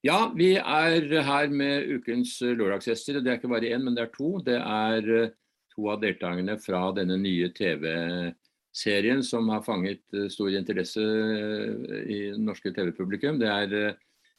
Ja, 0.00 0.30
vi 0.32 0.54
er 0.56 1.10
her 1.26 1.50
med 1.52 1.90
ukens 1.92 2.38
lørdagsgjester. 2.40 3.18
Det 3.20 3.28
er 3.28 3.36
ikke 3.36 3.50
bare 3.52 3.68
én, 3.68 3.82
men 3.84 3.96
det 3.96 4.06
er 4.06 4.12
to. 4.14 4.38
Det 4.40 4.56
er 4.56 5.08
eh, 5.16 5.32
to 5.74 5.90
av 5.92 5.98
deltakerne 6.00 6.54
fra 6.62 6.86
denne 6.96 7.18
nye 7.20 7.50
TV-serien 7.52 9.20
som 9.20 9.50
har 9.52 9.60
fanget 9.66 10.00
eh, 10.16 10.30
stor 10.32 10.54
interesse 10.56 11.04
eh, 11.04 11.98
i 12.16 12.20
norske 12.40 12.72
TV-publikum. 12.72 13.36
Det 13.42 13.50
er 13.52 13.98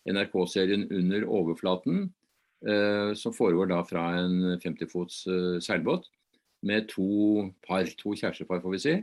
NRK-serien 0.09 0.87
Under 0.89 1.27
overflaten, 1.29 2.09
som 3.17 3.33
foregår 3.33 3.69
da 3.69 3.79
fra 3.85 4.01
en 4.17 4.57
50 4.61 4.89
fots 4.89 5.15
seilbåt 5.65 6.07
med 6.65 6.87
to 6.89 7.47
par, 7.65 7.85
to 7.97 8.13
kjærestepar, 8.17 8.61
får 8.61 8.73
vi 8.75 8.79
si. 8.81 8.93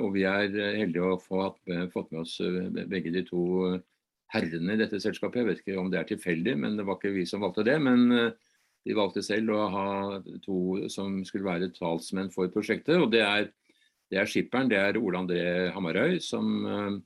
Og 0.00 0.10
vi 0.16 0.24
er 0.28 0.52
heldige 0.76 1.04
å 1.04 1.20
få 1.20 1.46
fått 1.92 2.12
med 2.12 2.20
oss 2.20 2.34
begge 2.92 3.12
de 3.12 3.24
to 3.28 3.44
herrene 4.34 4.76
i 4.76 4.80
dette 4.80 5.00
selskapet. 5.02 5.40
Jeg 5.40 5.48
vet 5.48 5.62
ikke 5.62 5.80
om 5.80 5.90
det 5.92 6.00
er 6.00 6.08
tilfeldig, 6.08 6.54
men 6.60 6.76
det 6.78 6.86
var 6.86 6.98
ikke 6.98 7.14
vi 7.16 7.24
som 7.28 7.42
valgte 7.44 7.64
det. 7.66 7.78
Men 7.82 8.06
eh, 8.12 8.30
de 8.86 8.96
valgte 8.96 9.24
selv 9.24 9.52
å 9.54 9.68
ha 9.72 9.88
to 10.44 10.88
som 10.92 11.20
skulle 11.26 11.48
være 11.48 11.72
talsmenn 11.76 12.32
for 12.34 12.50
prosjektet. 12.52 12.96
Og 13.00 13.10
det 13.12 13.24
er, 13.24 13.50
det 14.12 14.20
er 14.20 14.30
skipperen, 14.30 14.70
det 14.70 14.80
er 14.80 15.00
Ole 15.00 15.22
André 15.24 15.44
Hamarøy, 15.74 16.18
som 16.24 16.50
eh, 16.64 16.98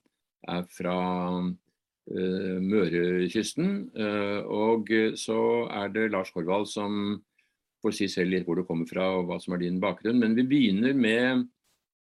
er 0.52 0.64
fra 0.74 0.96
uh, 1.42 2.56
Mørekysten. 2.62 3.74
Uh, 3.94 4.40
og 4.50 4.90
så 5.18 5.38
er 5.70 5.92
det 5.94 6.10
Lars 6.10 6.32
Korvald 6.34 6.66
som 6.70 7.20
får 7.82 7.94
si 7.94 8.08
selv 8.10 8.34
litt 8.34 8.46
hvor 8.46 8.58
du 8.58 8.66
kommer 8.66 8.86
fra 8.90 9.08
og 9.16 9.28
hva 9.28 9.38
som 9.42 9.54
er 9.54 9.62
din 9.62 9.78
bakgrunn. 9.82 10.18
Men 10.22 10.34
vi 10.38 10.46
begynner 10.50 10.98
med, 10.98 11.46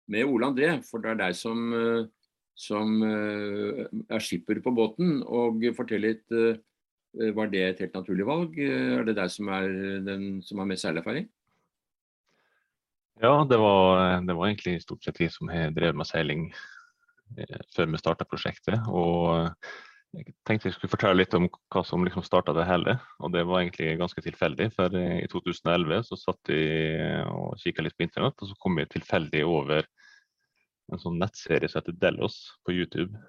med 0.10 0.26
Ole 0.26 0.50
André, 0.50 0.76
for 0.86 1.02
det 1.02 1.14
er 1.14 1.22
deg 1.22 1.38
som 1.38 1.64
uh, 1.78 2.10
som 2.54 3.02
eh, 3.06 3.86
er 4.10 4.24
skipper 4.24 4.62
på 4.64 4.74
båten, 4.76 5.22
og 5.26 5.64
fortell 5.78 6.06
litt 6.06 6.36
eh, 6.38 6.62
Var 7.14 7.50
det 7.52 7.62
et 7.62 7.82
helt 7.84 7.94
naturlig 7.94 8.26
valg? 8.26 8.56
Er 8.58 9.04
det 9.06 9.14
deg 9.20 9.30
som 9.30 9.50
er 9.54 9.70
den 10.02 10.42
som 10.42 10.58
har 10.58 10.66
mest 10.66 10.82
seilerfaring? 10.82 11.28
Ja, 13.22 13.44
det 13.46 13.60
var, 13.62 14.22
det 14.26 14.34
var, 14.34 14.48
egentlig 14.48 14.82
stort 14.82 15.04
sett 15.06 15.20
vi 15.22 15.30
som 15.30 15.52
har 15.54 15.70
drevet 15.76 15.98
med 16.00 16.10
seiling 16.10 16.48
eh, 17.38 17.60
før 17.76 17.92
vi 17.92 18.02
starta 18.02 18.26
prosjektet. 18.26 18.82
Og 18.90 19.54
jeg 20.14 20.34
tenkte 20.46 20.70
jeg 20.70 20.78
skulle 20.78 20.94
fortelle 20.94 21.22
litt 21.22 21.38
om 21.38 21.46
hva 21.74 21.84
som 21.86 22.02
liksom 22.06 22.26
starta 22.26 22.56
det 22.58 22.66
hele. 22.66 22.98
Og 23.22 23.34
det 23.34 23.46
var 23.46 23.62
egentlig 23.62 23.94
ganske 24.02 24.26
tilfeldig. 24.26 24.72
For 24.74 24.98
i 24.98 25.30
2011 25.30 26.10
så 26.10 26.18
satt 26.18 26.54
vi 26.54 26.64
og 27.30 27.54
kikka 27.62 27.86
litt 27.86 27.98
på 27.98 28.08
internett, 28.08 28.42
og 28.42 28.50
så 28.50 28.58
kom 28.62 28.82
vi 28.82 28.90
tilfeldig 28.90 29.46
over 29.46 29.86
en 30.92 31.02
sånn 31.02 31.22
nettserie 31.22 31.70
som 31.70 31.82
heter 31.82 31.96
Delos 32.02 32.42
på 32.66 32.76
YouTube. 32.76 33.20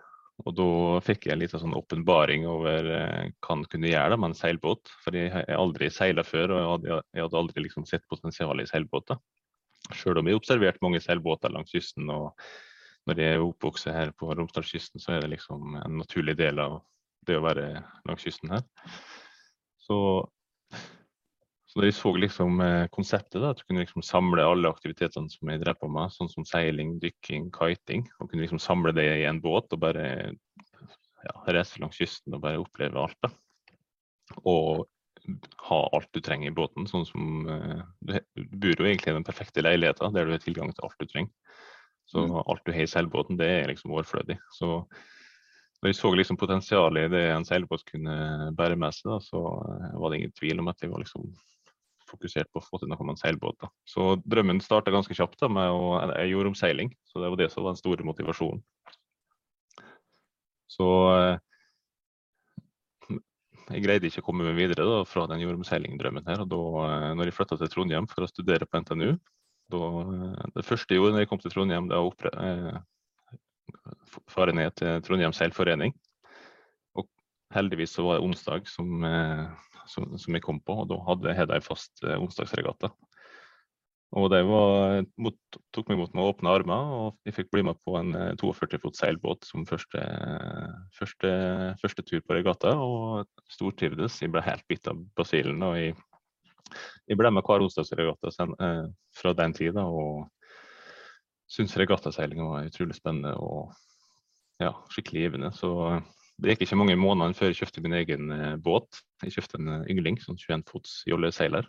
Og 0.43 0.57
da 0.59 0.69
fikk 1.07 1.29
jeg 1.29 1.37
en 1.37 1.43
liten 1.45 1.63
sånn 1.63 1.77
åpenbaring 1.79 2.49
over 2.51 2.89
eh, 2.91 3.31
hva 3.39 3.55
en 3.55 3.67
kunne 3.71 3.93
gjøre 3.93 4.19
med 4.19 4.33
en 4.33 4.39
seilbåt. 4.39 4.91
For 5.05 5.15
jeg 5.15 5.31
har 5.31 5.47
aldri 5.55 5.93
seila 5.95 6.25
før, 6.27 6.57
og 6.57 6.59
jeg 6.59 6.71
hadde, 6.73 7.01
jeg 7.15 7.27
hadde 7.27 7.41
aldri 7.41 7.67
liksom 7.69 7.87
sett 7.87 8.07
potensialet 8.11 8.67
i 8.67 8.73
seilbåter. 8.73 9.21
Sjøl 9.95 10.19
om 10.19 10.27
jeg 10.27 10.35
har 10.35 10.43
observert 10.43 10.83
mange 10.83 11.03
seilbåter 11.05 11.55
langs 11.55 11.71
kysten. 11.75 12.11
og 12.11 12.33
når 13.05 13.21
jeg 13.21 13.37
er 13.37 13.43
oppvokst 13.45 13.91
her 13.93 14.11
på 14.17 14.33
Romsdalskysten, 14.33 15.03
så 15.03 15.15
er 15.15 15.25
det 15.25 15.35
liksom 15.35 15.77
en 15.77 15.99
naturlig 16.01 16.39
del 16.41 16.61
av 16.63 16.79
det 17.29 17.37
å 17.37 17.45
være 17.45 17.67
langs 18.09 18.25
kysten 18.25 18.55
her. 18.55 18.65
Så 19.85 19.99
så 21.75 21.83
jeg 21.83 21.95
så 21.97 22.11
liksom 22.15 22.61
eh, 22.63 22.87
konseptet, 22.95 23.41
da, 23.43 23.51
at 23.51 23.59
du 23.59 23.65
kunne 23.67 23.83
liksom 23.83 24.05
samle 24.07 24.45
alle 24.47 24.71
aktivitetene 24.71 25.31
som 25.33 25.51
jeg 25.51 25.63
drev 25.65 25.79
på 25.81 25.89
med, 25.91 26.13
sånn 26.15 26.31
som 26.31 26.47
seiling, 26.47 26.93
dykking, 27.03 27.49
kiting, 27.55 28.05
og 28.21 28.29
kunne 28.31 28.45
liksom 28.45 28.63
samle 28.63 28.93
det 28.95 29.09
i 29.19 29.25
en 29.27 29.41
båt 29.43 29.75
og 29.75 29.81
bare 29.83 30.05
ja, 30.31 31.35
reise 31.49 31.83
langs 31.83 31.99
kysten 31.99 32.37
og 32.37 32.45
bare 32.45 32.61
oppleve 32.63 33.01
alt. 33.03 33.19
da. 33.27 33.33
Og 34.47 34.85
ha 35.67 35.81
alt 35.97 36.11
du 36.15 36.21
trenger 36.23 36.53
i 36.53 36.55
båten. 36.55 36.87
sånn 36.87 37.07
som 37.09 37.47
Du, 38.05 38.13
Du 38.37 38.45
bor 38.61 38.85
jo 38.85 38.87
egentlig 38.87 39.11
i 39.11 39.17
den 39.17 39.27
perfekte 39.27 39.65
leiligheten 39.65 40.15
der 40.15 40.29
du 40.29 40.35
har 40.35 40.43
tilgang 40.43 40.71
til 40.71 40.85
alt 40.87 41.01
du 41.01 41.09
trenger. 41.09 41.33
Så 42.07 42.27
mm. 42.29 42.37
alt 42.45 42.65
du 42.65 42.73
har 42.73 42.85
i 42.85 42.91
seilbåten, 42.91 43.39
det 43.41 43.49
er 43.49 43.71
liksom 43.71 43.95
overflødig. 43.97 44.37
Så 44.53 44.85
da 45.81 45.91
jeg 45.91 45.99
så 45.99 46.13
liksom 46.15 46.39
potensialet 46.41 47.09
i 47.09 47.13
det 47.13 47.25
en 47.33 47.45
seilbåt 47.45 47.83
kunne 47.89 48.53
bære 48.57 48.77
med 48.81 48.95
seg, 48.97 49.11
da, 49.11 49.19
så 49.21 49.41
uh, 49.41 49.91
var 50.01 50.13
det 50.13 50.21
ingen 50.21 50.37
tvil 50.39 50.63
om 50.63 50.71
at 50.73 50.79
det 50.81 50.89
var 50.93 51.03
liksom 51.03 51.27
fokusert 52.15 52.51
på 52.55 52.63
å 52.63 52.65
få 52.65 52.81
til 52.81 52.91
noe 52.91 53.05
med 53.05 53.17
en 53.17 53.21
seilbåt. 53.21 53.59
Da. 53.61 53.71
Så 53.89 54.15
drømmen 54.25 54.63
starta 54.65 54.95
ganske 54.95 55.17
kjapt 55.17 55.43
da, 55.43 55.51
med 55.53 55.75
å 55.75 55.99
jeg 56.15 56.39
om 56.41 56.57
seiling. 56.59 56.95
Så 57.11 57.21
det 57.21 57.31
var 57.33 57.43
det 57.43 57.51
som 57.53 57.67
var 57.67 57.75
den 57.75 57.83
store 57.83 58.07
motivasjonen. 58.07 58.63
Så 60.75 60.89
eh, 61.13 61.37
jeg 63.73 63.85
greide 63.85 64.09
ikke 64.09 64.21
å 64.25 64.27
komme 64.27 64.45
meg 64.47 64.59
videre 64.59 64.85
da, 64.89 65.03
fra 65.09 65.27
den 65.31 65.41
jordomseiling-drømmen 65.45 66.27
her. 66.29 66.43
og 66.45 66.51
da 66.53 66.65
eh, 66.89 67.13
når 67.17 67.31
jeg 67.31 67.37
flytta 67.39 67.61
til 67.61 67.73
Trondheim 67.73 68.09
for 68.11 68.27
å 68.27 68.31
studere 68.31 68.69
på 68.69 68.81
NTNU 68.83 69.15
da, 69.73 69.79
eh, 69.79 70.49
Det 70.55 70.67
første 70.67 70.95
jeg 70.95 71.01
gjorde 71.01 71.17
når 71.17 71.25
jeg 71.25 71.31
kom 71.31 71.41
til 71.43 71.55
Trondheim, 71.55 71.89
det 71.89 71.97
var 71.97 72.09
å 72.09 72.33
eh, 72.49 72.81
fare 74.33 74.57
ned 74.57 74.75
til 74.81 75.01
Trondheim 75.07 75.33
seilforening. 75.37 75.95
Og 77.01 77.09
heldigvis 77.55 77.97
så 77.97 78.05
var 78.05 78.19
det 78.19 78.29
onsdag 78.29 78.69
som 78.69 79.05
eh, 79.09 79.47
som, 79.91 80.07
som, 80.19 80.37
jeg 80.37 80.45
kom 80.45 80.61
på, 80.63 80.77
og 80.83 80.89
da 80.91 81.01
hadde 81.09 81.35
Hedda 81.37 81.59
en 81.59 81.65
fast 81.65 82.05
eh, 82.05 82.21
onsdagsregatta. 82.21 82.91
Og 84.15 84.29
det 84.31 84.45
var, 84.47 85.01
mot, 85.19 85.35
tok 85.75 85.89
meg 85.91 85.99
imot 85.99 86.13
med 86.15 86.29
åpne 86.29 86.53
armer, 86.55 86.91
og 86.95 87.27
jeg 87.27 87.35
fikk 87.35 87.49
bli 87.51 87.65
med 87.67 87.81
på 87.83 87.97
en 87.99 88.13
42 88.39 88.79
fot 88.85 88.99
seilbåt 88.99 89.49
som 89.49 89.65
første, 89.67 90.03
første, 90.95 91.31
første, 91.81 92.05
tur 92.07 92.23
på 92.23 92.37
regatta, 92.37 92.77
og 92.79 93.27
stortrivdes. 93.51 94.21
Jeg 94.23 94.31
ble 94.31 94.45
helt 94.47 94.63
bitt 94.71 94.87
av 94.91 95.01
basillen. 95.19 95.65
og 95.67 95.81
jeg, 95.81 95.97
jeg 97.11 97.19
ble 97.19 97.33
med 97.35 97.43
hver 97.43 97.67
onsdagsregatta 97.67 98.31
eh, 98.55 98.85
fra 99.19 99.35
den 99.41 99.57
tida, 99.59 99.83
og 99.83 100.29
syntes 101.51 101.77
regattaseilinga 101.83 102.47
var 102.53 102.71
utrolig 102.71 102.95
spennende 102.97 103.35
og 103.43 103.75
ja, 104.63 104.71
skikkelig 104.95 105.27
givende. 105.27 105.51
Så 105.59 105.75
det 106.43 106.55
gikk 106.55 106.65
ikke 106.67 106.79
mange 106.81 106.97
månedene 106.99 107.37
før 107.39 107.53
jeg 107.53 107.61
kjøpte 107.61 107.83
min 107.85 107.95
egen 108.01 108.33
eh, 108.35 108.55
båt. 108.63 109.03
Jeg 109.23 109.37
kjøpte 109.37 109.61
en 109.61 109.71
eh, 109.77 109.89
yngling, 109.95 110.19
sånn 110.23 110.39
21 110.41 110.65
fots 110.71 110.97
jolleseiler. 111.07 111.69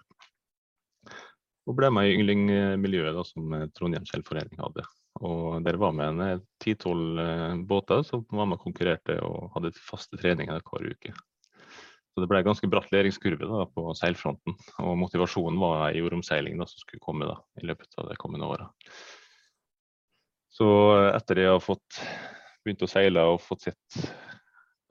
Og 1.65 1.77
ble 1.77 1.91
med 1.93 2.09
i 2.09 2.15
ynglingmiljøet 2.17 3.29
som 3.29 3.53
eh, 3.53 3.67
Trondheim 3.77 4.07
Skjellforening 4.09 4.61
hadde. 4.63 4.85
Og 5.25 5.61
der 5.63 5.77
var 5.79 5.93
med 5.95 6.17
en 6.17 6.41
ti-tolv 6.59 7.21
båter 7.69 8.01
som 8.03 8.25
var 8.35 8.49
med 8.49 8.57
og 8.57 8.65
konkurrerte 8.65 9.15
og 9.23 9.53
hadde 9.53 9.71
faste 9.77 10.19
treninger 10.19 10.59
hver 10.65 10.89
uke. 10.91 11.13
Så 12.11 12.23
det 12.23 12.27
ble 12.31 12.41
en 12.41 12.47
ganske 12.49 12.67
bratt 12.71 12.91
læringskurve 12.91 13.47
da, 13.47 13.63
på 13.71 13.93
seilfronten. 13.95 14.57
Og 14.83 14.97
motivasjonen 14.99 15.61
var 15.61 15.85
ei 15.85 16.01
jordomseiling 16.01 16.59
som 16.63 16.81
skulle 16.81 17.03
komme 17.03 17.29
da, 17.29 17.37
i 17.61 17.69
løpet 17.69 17.95
av 18.01 18.09
de 18.11 18.19
kommende 18.19 18.49
åra. 18.49 18.67
Så 20.51 20.67
etter 21.13 21.43
jeg 21.43 21.53
har 21.53 21.63
fått 21.63 22.01
begynt 22.65 22.83
å 22.83 22.91
seile 22.91 23.23
og 23.29 23.43
fått 23.43 23.69
sett 23.69 23.99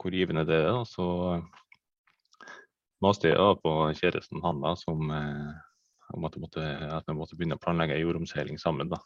hvor 0.04 0.14
givende 0.14 0.44
det 0.48 0.60
er. 0.66 0.82
Så 0.88 1.04
maste 3.04 3.30
jeg 3.30 3.60
på 3.62 3.72
kjæresten 3.98 4.42
Hanna 4.44 4.74
som, 4.80 5.08
eh, 5.10 5.54
om 6.14 6.28
at, 6.28 6.36
måtte, 6.40 6.60
at, 6.64 7.08
vi 7.08 7.16
måtte 7.16 7.38
begynne 7.38 7.56
å 7.58 7.62
planlegge 7.62 8.00
jordomseiling 8.02 8.60
sammen. 8.60 8.92
da. 8.92 9.00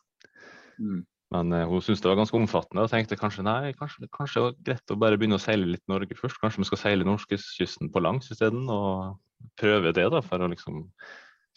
Mm. 0.79 1.07
Men 1.35 1.53
uh, 1.53 1.67
hun 1.69 1.83
syntes 1.85 2.01
det 2.01 2.09
var 2.09 2.17
ganske 2.23 2.39
omfattende 2.39 2.87
og 2.87 2.93
tenkte 2.93 3.19
kanskje 3.21 3.45
nei, 3.45 3.75
kanskje, 3.77 4.07
kanskje 4.17 4.41
det 4.41 4.45
var 4.47 4.55
greit 4.69 4.93
å 4.95 4.99
bare 5.03 5.19
begynne 5.21 5.37
å 5.37 5.43
seile 5.43 5.69
litt 5.69 5.85
Norge 5.91 6.17
først. 6.17 6.41
Kanskje 6.41 6.63
vi 6.63 6.69
skal 6.71 6.81
seile 6.81 7.09
norskekysten 7.09 7.91
på 7.93 8.03
langs 8.05 8.31
isteden, 8.33 8.65
og 8.73 9.19
prøve 9.61 9.93
det 9.95 10.07
da, 10.15 10.23
for 10.25 10.41
å 10.41 10.49
liksom 10.51 10.87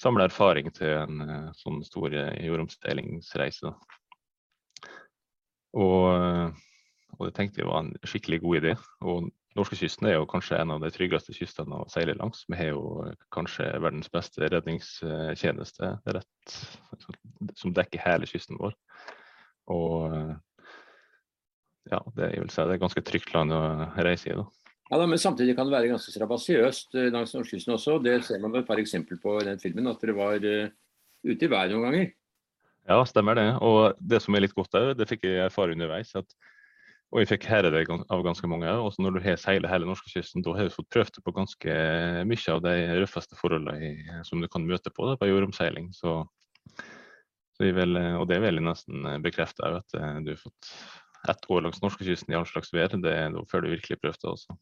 samle 0.02 0.26
erfaring 0.28 0.68
til 0.76 0.98
en 1.06 1.24
uh, 1.24 1.54
sånn 1.62 1.80
stor 1.88 2.12
jordomseilingsreise. 2.12 3.72
Og 5.80 6.60
og 7.18 7.28
det 7.28 7.36
tenkte 7.38 7.62
vi 7.62 7.70
var 7.70 7.84
en 7.84 7.94
skikkelig 8.08 8.42
god 8.44 8.60
idé. 8.62 8.76
Og 9.06 9.30
Norskekysten 9.58 10.08
er 10.08 10.14
jo 10.16 10.28
kanskje 10.32 10.62
en 10.62 10.72
av 10.72 10.80
de 10.80 10.90
tryggeste 10.96 11.34
kystene 11.36 11.82
å 11.82 11.88
seile 11.92 12.16
langs. 12.16 12.46
Vi 12.48 12.56
har 12.56 12.70
jo 12.72 13.10
kanskje 13.36 13.66
verdens 13.84 14.08
beste 14.12 14.48
redningstjeneste 14.48 15.90
rett, 16.16 16.54
som 17.60 17.74
dekker 17.76 18.00
hele 18.06 18.30
kysten 18.30 18.60
vår. 18.62 18.78
Og 19.76 20.16
ja, 21.92 22.00
det, 22.16 22.30
jeg 22.32 22.46
vil 22.46 22.54
si, 22.54 22.64
det 22.64 22.78
er 22.78 22.84
ganske 22.86 23.04
trygt 23.04 23.34
land 23.36 23.52
å 23.56 23.62
reise 24.00 24.32
i. 24.32 24.38
da. 24.40 24.48
Ja, 24.88 25.02
da, 25.02 25.08
Men 25.08 25.20
samtidig 25.20 25.58
kan 25.58 25.68
det 25.68 25.76
være 25.76 25.92
ganske 25.92 26.14
strabasiøst 26.16 26.96
eh, 27.00 27.12
langs 27.12 27.36
norskekysten 27.36 27.76
også. 27.76 27.98
Det 28.04 28.22
ser 28.28 28.40
man 28.44 28.56
et 28.56 28.68
par 28.68 28.80
eksempler 28.80 29.20
på 29.20 29.36
i 29.42 29.46
den 29.50 29.60
filmen, 29.60 29.92
at 29.92 30.00
dere 30.04 30.16
var 30.16 30.40
ute 30.40 31.48
i 31.48 31.52
været 31.52 31.76
noen 31.76 31.90
ganger. 31.90 32.10
Ja, 32.88 33.04
stemmer 33.06 33.36
det. 33.38 33.50
Og 33.60 34.00
det 34.00 34.24
som 34.24 34.36
er 34.36 34.46
litt 34.46 34.56
godt 34.56 34.80
òg, 34.80 34.94
det 34.98 35.10
fikk 35.12 35.28
jeg 35.28 35.44
erfare 35.44 35.76
underveis. 35.76 36.16
at 36.16 36.40
og 37.12 37.20
jeg 37.20 37.28
fikk 37.34 37.50
høre 37.52 37.72
det 37.74 37.84
av 37.92 38.24
ganske 38.24 38.48
mange. 38.48 38.72
og 38.72 38.96
Når 39.04 39.18
du 39.18 39.20
har 39.26 39.40
seilt 39.40 39.68
hele 39.68 39.88
norskekysten, 39.90 40.44
da 40.46 40.54
har 40.56 40.70
du 40.70 40.74
fått 40.74 40.90
prøvd 40.96 41.20
på 41.26 41.34
ganske 41.36 41.76
mye 42.28 42.54
av 42.54 42.62
de 42.64 42.76
røffeste 43.02 43.36
forholdene 43.40 44.24
som 44.28 44.40
du 44.40 44.48
kan 44.52 44.64
møte 44.64 44.94
på 44.96 45.10
da, 45.10 45.18
på 45.20 45.28
jordomseiling. 45.28 45.92
Så, 45.98 46.22
så 47.58 47.72
vil, 47.76 48.00
og 48.16 48.26
det 48.32 48.40
vil 48.44 48.62
jeg 48.62 48.68
nesten 48.68 49.10
bekrefte 49.26 49.74
at 49.82 49.98
eh, 50.00 50.22
du 50.24 50.32
har 50.32 50.40
fått 50.40 50.72
ett 51.30 51.50
år 51.52 51.68
langs 51.68 51.84
norskekysten 51.84 52.32
i 52.32 52.40
all 52.40 52.48
slags 52.48 52.72
vær. 52.74 52.96
Det 52.96 53.04
da 53.04 53.44
før 53.52 53.66
du 53.66 53.74
virkelig 53.76 54.00
prøvde 54.00 54.24
det. 54.24 54.32
også. 54.32 54.56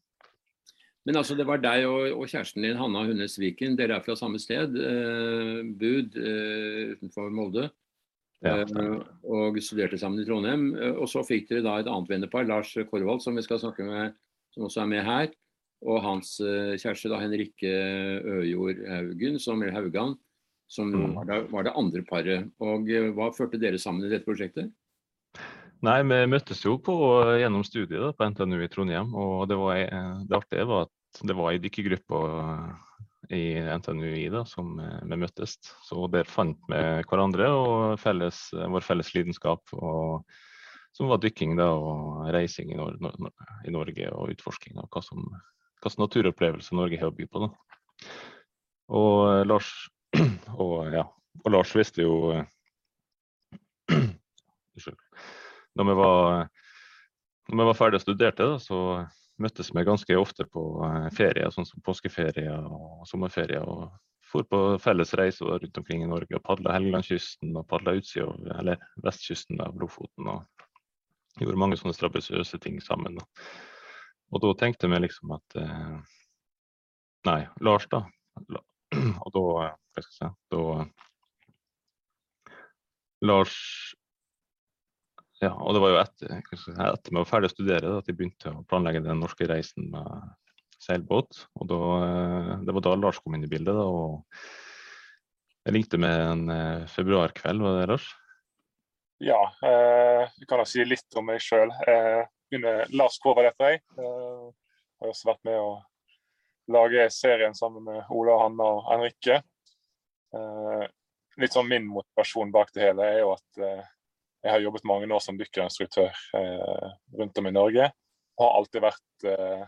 Men 1.06 1.16
altså, 1.16 1.36
det 1.38 1.46
var 1.48 1.62
deg 1.62 1.86
og, 1.88 2.10
og 2.18 2.26
kjæresten 2.28 2.66
din, 2.66 2.76
Hanna 2.76 3.06
Hunnes 3.06 3.38
Viken. 3.40 3.78
Dere 3.78 3.96
er 3.96 4.04
fra 4.04 4.18
samme 4.18 4.42
sted, 4.42 4.74
eh, 4.74 5.62
Bud 5.70 6.18
eh, 6.18 6.96
utenfor 6.96 7.30
Molde. 7.30 7.70
Ja, 8.40 8.62
eh, 8.64 8.94
og 9.28 9.58
studerte 9.60 9.98
sammen 10.00 10.22
i 10.22 10.26
Trondheim. 10.28 10.70
Eh, 10.72 10.96
og 10.96 11.10
så 11.12 11.22
fikk 11.26 11.50
dere 11.50 11.64
da 11.66 11.76
et 11.80 11.90
annet 11.90 12.08
vennepar, 12.08 12.48
Lars 12.48 12.72
Korvald, 12.88 13.20
som 13.24 13.36
vi 13.36 13.44
skal 13.44 13.60
snakke 13.60 13.84
med, 13.84 14.16
som 14.54 14.66
også 14.68 14.84
er 14.84 14.90
med 14.94 15.04
her. 15.04 15.30
Og 15.84 16.00
hans 16.04 16.34
eh, 16.44 16.76
kjæreste 16.80 17.12
da 17.12 17.20
Henrikke 17.20 17.70
Øjord 18.40 18.80
Haugen, 18.88 19.38
som, 19.40 19.60
Haugan, 19.76 20.16
som 20.68 20.92
mm. 20.92 21.16
var, 21.18 21.28
det, 21.28 21.40
var, 21.52 21.68
det, 21.68 21.76
andre 21.76 22.04
paret. 22.08 22.52
Og 22.64 22.88
hva 23.16 23.30
førte 23.36 23.60
dere 23.60 23.80
sammen 23.80 24.08
i 24.08 24.12
dette 24.12 24.28
prosjektet? 24.28 24.72
Nei, 25.84 26.00
vi 26.04 26.24
møttes 26.28 26.60
jo 26.64 26.74
på, 26.84 26.94
gjennom 27.40 27.64
studiet 27.64 28.00
da, 28.02 28.12
på 28.12 28.28
NTNU 28.28 28.60
i 28.60 28.68
Trondheim. 28.72 29.14
Og 29.16 29.48
det, 29.48 29.56
var, 29.56 29.84
det 30.28 30.36
artige 30.36 30.68
var 30.68 30.88
at 30.88 31.24
det 31.28 31.36
var 31.36 31.52
ei 31.52 31.60
dykkergruppe 31.60 32.24
i 33.30 33.42
NTNUI 33.78 34.28
da, 34.32 34.44
som 34.48 34.74
vi 34.78 35.18
møttes. 35.18 35.56
Så 35.86 36.06
der 36.12 36.28
fant 36.28 36.58
vi 36.70 36.80
hverandre 37.08 37.50
og 37.54 38.00
felles, 38.02 38.48
vår 38.52 38.86
felles 38.86 39.12
lidenskap. 39.14 39.62
Og, 39.76 40.24
som 40.96 41.10
var 41.10 41.22
dykking 41.22 41.54
da, 41.58 41.68
og 41.70 42.26
reising 42.34 42.72
i, 42.74 42.78
Nor 42.78 43.30
i 43.66 43.74
Norge 43.74 44.10
og 44.10 44.34
utforsking 44.34 44.80
av 44.82 44.90
hva 44.90 45.02
som 45.06 45.28
hvilke 45.80 46.02
naturopplevelser 46.02 46.76
Norge 46.76 46.98
har 47.00 47.12
å 47.12 47.16
by 47.16 47.26
på. 47.30 47.46
Da. 47.46 47.48
Og 49.00 49.46
Lars, 49.46 49.70
og, 50.62 50.90
ja, 50.92 51.06
og 51.44 51.54
Lars 51.54 51.72
visste 51.78 52.04
jo 52.04 52.14
Unnskyld 53.94 54.98
når 55.78 55.86
vi 55.86 55.96
var, 55.98 56.48
når 57.48 57.62
vi 57.62 57.68
var 57.68 57.78
ferdig 57.78 58.00
og 58.00 58.04
studerte, 58.04 58.48
da, 58.52 58.58
så 58.62 58.80
møttes 59.40 59.72
vi 59.74 59.84
ganske 59.86 60.16
ofte 60.18 60.46
på 60.46 60.62
ferier, 60.80 61.10
ferie, 61.16 61.50
sånn 61.54 61.68
som 61.68 61.82
påskeferie 61.84 62.54
og 62.68 63.08
sommerferie. 63.08 63.60
og 63.60 63.90
for 64.30 64.46
på 64.46 64.58
felles 64.78 65.14
reiser 65.18 65.58
rundt 65.58 65.78
omkring 65.78 66.04
i 66.04 66.08
Norge 66.10 66.36
og 66.38 66.44
padla 66.46 66.76
Helgelandskysten 66.76 67.56
og 67.58 67.66
padla 67.70 67.96
utsida 67.98 68.58
eller 68.60 68.78
vestkysten 69.02 69.60
av 69.64 69.78
Lofoten. 69.80 70.28
og 70.28 71.40
Gjorde 71.40 71.58
mange 71.58 71.78
sånne 71.78 71.94
strabasiøse 71.96 72.58
ting 72.62 72.80
sammen. 72.82 73.18
Og 74.30 74.42
da 74.44 74.52
tenkte 74.58 74.90
vi 74.90 74.98
liksom 75.02 75.34
at 75.34 75.56
eh, 75.58 75.98
Nei, 77.26 77.40
Lars, 77.60 77.86
da. 77.90 78.04
Og 79.24 79.30
da 79.34 79.42
Hva 79.44 80.02
skal 80.04 80.10
jeg 80.10 80.14
si 80.16 80.28
Da 80.54 80.62
Lars 83.20 83.56
ja, 85.40 85.50
og 85.56 85.74
det 85.74 85.80
var 85.82 85.92
jo 85.92 86.00
etter, 86.02 86.32
etter 86.36 87.12
vi 87.12 87.16
var 87.16 87.28
ferdig 87.28 87.50
å 87.50 87.54
studere 87.54 87.92
at 87.98 88.08
jeg 88.10 88.18
begynte 88.18 88.52
å 88.52 88.64
planlegge 88.68 89.02
den 89.06 89.22
norske 89.22 89.48
reisen 89.48 89.88
med 89.92 90.10
seilbåt. 90.80 91.44
Og 91.60 91.68
da, 91.70 91.78
eh, 92.06 92.50
det 92.66 92.74
var 92.76 92.84
da 92.84 92.96
Lars 92.96 93.20
kom 93.20 93.36
inn 93.36 93.46
i 93.46 93.50
bildet. 93.50 93.76
Da, 93.76 93.84
og 93.84 94.24
jeg 95.66 95.76
ringte 95.76 96.00
med 96.00 96.24
en 96.26 96.44
eh, 96.54 96.88
februarkveld, 96.92 97.64
var 97.64 97.78
det 97.78 97.88
Lars? 97.92 98.08
Ja, 99.20 99.40
eh, 99.64 100.24
jeg 100.40 100.48
kan 100.48 100.62
da 100.62 100.68
si 100.68 100.84
litt 100.84 101.20
om 101.20 101.28
meg 101.28 101.42
sjøl. 101.44 101.72
Eh, 101.88 102.22
Lars 102.96 103.18
Kåver 103.22 103.50
heter 103.50 103.74
jeg. 103.74 103.82
Eh, 104.00 104.46
har 105.00 105.12
også 105.12 105.32
vært 105.32 105.44
med 105.48 105.60
å 105.60 105.70
lage 106.70 107.06
serien 107.12 107.56
sammen 107.56 107.84
med 107.84 108.12
Ola, 108.12 108.38
Hanna 108.44 108.68
og 108.76 108.88
Henrikke. 108.88 109.40
Eh, 110.36 110.84
litt 111.40 111.56
sånn 111.56 111.68
min 111.68 111.88
motivasjon 111.88 112.52
bak 112.54 112.72
det 112.74 112.84
hele 112.84 113.08
er 113.08 113.22
jo 113.22 113.32
at 113.34 113.60
eh, 113.64 113.88
jeg 114.42 114.52
har 114.54 114.62
jobbet 114.64 114.86
mange 114.88 115.10
år 115.12 115.20
som 115.20 115.38
dykkerinstruktør 115.38 116.14
eh, 116.38 116.86
rundt 117.18 117.38
om 117.38 117.48
i 117.50 117.52
Norge. 117.54 117.90
Og 118.38 118.46
har 118.46 118.56
alltid 118.60 118.84
vært 118.84 119.26
eh, 119.28 119.66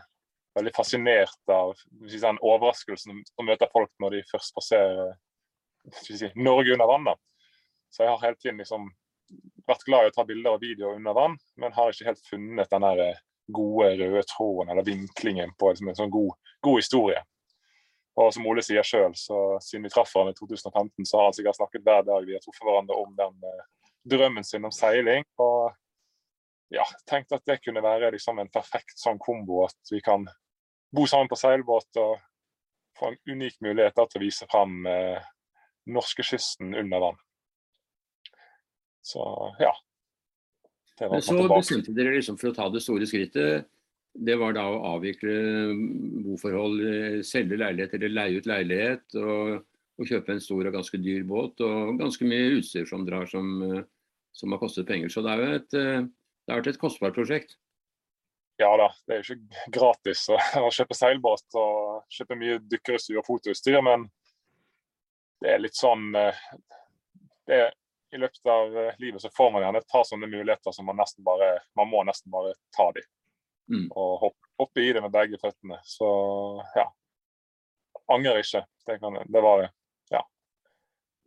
veldig 0.57 0.73
fascinert 0.75 1.53
av 1.53 1.75
den 2.09 2.39
overraskelsen 2.41 3.21
som 3.29 3.47
møter 3.47 3.69
folk 3.73 3.91
når 4.01 4.17
de 4.17 4.23
først 4.31 4.55
passerer 4.55 5.13
si, 6.01 6.31
Norge 6.35 6.73
under 6.73 6.89
vann. 6.89 7.05
Da. 7.09 7.15
Så 7.93 8.05
jeg 8.05 8.13
har 8.13 8.23
hele 8.25 8.39
tiden 8.41 8.61
liksom, 8.61 8.89
vært 9.67 9.85
glad 9.85 10.07
i 10.07 10.13
å 10.13 10.15
ta 10.15 10.25
bilder 10.29 10.55
og 10.55 10.63
videoer 10.63 10.97
under 10.97 11.17
vann, 11.17 11.37
men 11.61 11.75
har 11.75 11.93
ikke 11.93 12.09
helt 12.09 12.25
funnet 12.29 12.73
den 12.73 12.87
der 12.87 13.03
eh, 13.09 13.21
gode 13.53 13.91
røde 13.99 14.23
tråden 14.29 14.71
eller 14.71 14.87
vinklingen 14.87 15.53
på 15.59 15.69
liksom, 15.69 15.91
en 15.91 16.01
sånn 16.01 16.13
god, 16.13 16.33
god, 16.65 16.79
historie. 16.79 17.21
Og 18.17 18.29
som 18.33 18.45
Ole 18.45 18.61
sier 18.61 18.85
sjøl, 18.85 19.13
siden 19.17 19.85
vi 19.85 19.91
traff 19.91 20.11
hverandre 20.13 20.35
i 20.35 20.37
2015, 20.37 21.05
så 21.09 21.17
har 21.17 21.29
han 21.29 21.37
sikkert 21.37 21.57
snakket 21.57 21.85
hver 21.85 22.03
dag 22.05 22.27
vi 22.27 22.35
har 22.37 22.43
truffet 22.43 22.65
hverandre 22.65 22.97
om 23.01 23.15
den 23.17 23.47
eh, 23.49 23.63
drømmen 24.09 24.43
sin 24.43 24.65
om 24.65 24.73
seiling. 24.73 25.25
Og 25.41 25.73
ja, 26.73 26.85
tenkte 27.09 27.39
at 27.39 27.47
det 27.49 27.61
kunne 27.63 27.83
være 27.83 28.11
liksom 28.15 28.41
en 28.41 28.51
perfekt 28.53 28.97
sånn 28.99 29.21
kombo. 29.21 29.63
At 29.67 29.93
vi 29.93 30.01
kan 30.03 30.27
bo 30.93 31.07
sammen 31.09 31.31
på 31.31 31.39
seilbåt 31.39 32.01
og 32.01 32.17
få 32.97 33.11
en 33.11 33.19
unik 33.35 33.59
mulighet 33.65 33.97
til 33.97 34.21
å 34.21 34.23
vise 34.23 34.47
fram 34.51 34.83
eh, 34.89 35.21
norskekysten 35.89 36.75
under 36.79 37.07
vann. 37.07 37.21
Så 39.03 39.23
ja. 39.59 39.73
Men 41.01 41.23
så 41.25 41.35
bestemte 41.49 41.91
dere 41.95 42.13
liksom 42.15 42.37
for 42.39 42.51
å 42.51 42.55
ta 42.55 42.69
det 42.71 42.83
store 42.85 43.07
skrittet. 43.09 43.65
Det 44.13 44.35
var 44.37 44.53
da 44.53 44.67
å 44.69 44.81
avvikle 44.93 45.33
boforhold, 46.23 46.83
eh, 46.85 47.21
selge 47.25 47.57
leilighet 47.57 47.97
eller 47.97 48.13
leie 48.13 48.41
ut 48.41 48.49
leilighet. 48.49 49.15
og 49.17 49.63
og 49.99 50.09
kjøpe 50.09 50.33
en 50.33 50.41
stor 50.41 50.67
og 50.67 50.75
ganske 50.75 50.99
dyr 51.01 51.25
båt, 51.27 51.61
og 51.61 51.99
ganske 51.99 52.25
mye 52.27 52.57
utstyr 52.57 52.87
som 52.89 53.05
drar 53.05 53.27
som, 53.29 53.49
eh, 53.61 53.83
som 54.33 54.51
har 54.51 54.61
kostet 54.61 54.87
penger. 54.87 55.09
Så 55.09 55.21
det 55.25 55.33
er 55.33 55.41
jo 55.41 55.59
et, 55.59 55.75
eh, 55.77 56.07
det 56.43 56.53
har 56.53 56.61
vært 56.61 56.73
et 56.73 56.81
kostbart 56.81 57.15
prosjekt. 57.17 57.55
Ja 58.61 58.69
da, 58.77 58.89
det 59.07 59.15
er 59.15 59.21
jo 59.21 59.35
ikke 59.35 59.69
gratis 59.73 60.27
å, 60.29 60.37
å 60.65 60.73
kjøpe 60.73 60.97
seilbåt 60.97 61.57
og 61.57 62.03
kjøpe 62.13 62.37
mye 62.37 62.59
dykkerutstyr 62.69 63.21
og 63.21 63.25
fotoutstyr, 63.27 63.79
men 63.85 64.05
det 65.41 65.55
er 65.55 65.63
litt 65.63 65.77
sånn 65.77 66.13
eh, 66.15 66.43
det, 67.49 67.63
I 68.13 68.21
løpet 68.21 68.51
av 68.53 68.77
livet 69.01 69.23
så 69.23 69.31
får 69.33 69.51
man 69.51 69.65
gjerne 69.65 69.81
et 69.81 69.89
par 69.91 70.05
sånne 70.07 70.29
muligheter 70.29 70.75
som 70.75 70.85
man 70.87 71.01
nesten 71.01 71.25
bare 71.25 71.55
man 71.79 71.89
må 71.89 72.03
nesten 72.07 72.31
bare 72.31 72.53
ta 72.75 72.91
de. 72.95 73.03
Mm. 73.71 73.87
Og 73.89 74.11
hoppe, 74.21 74.49
hoppe, 74.59 74.83
i 74.83 74.91
det 74.93 75.01
med 75.01 75.11
begge 75.11 75.39
føttene. 75.41 75.79
Så 75.87 76.07
ja. 76.75 76.85
Angrer 78.11 78.41
ikke. 78.43 78.63
Det, 78.85 78.99
kan, 78.99 79.17
det 79.25 79.43
var 79.43 79.65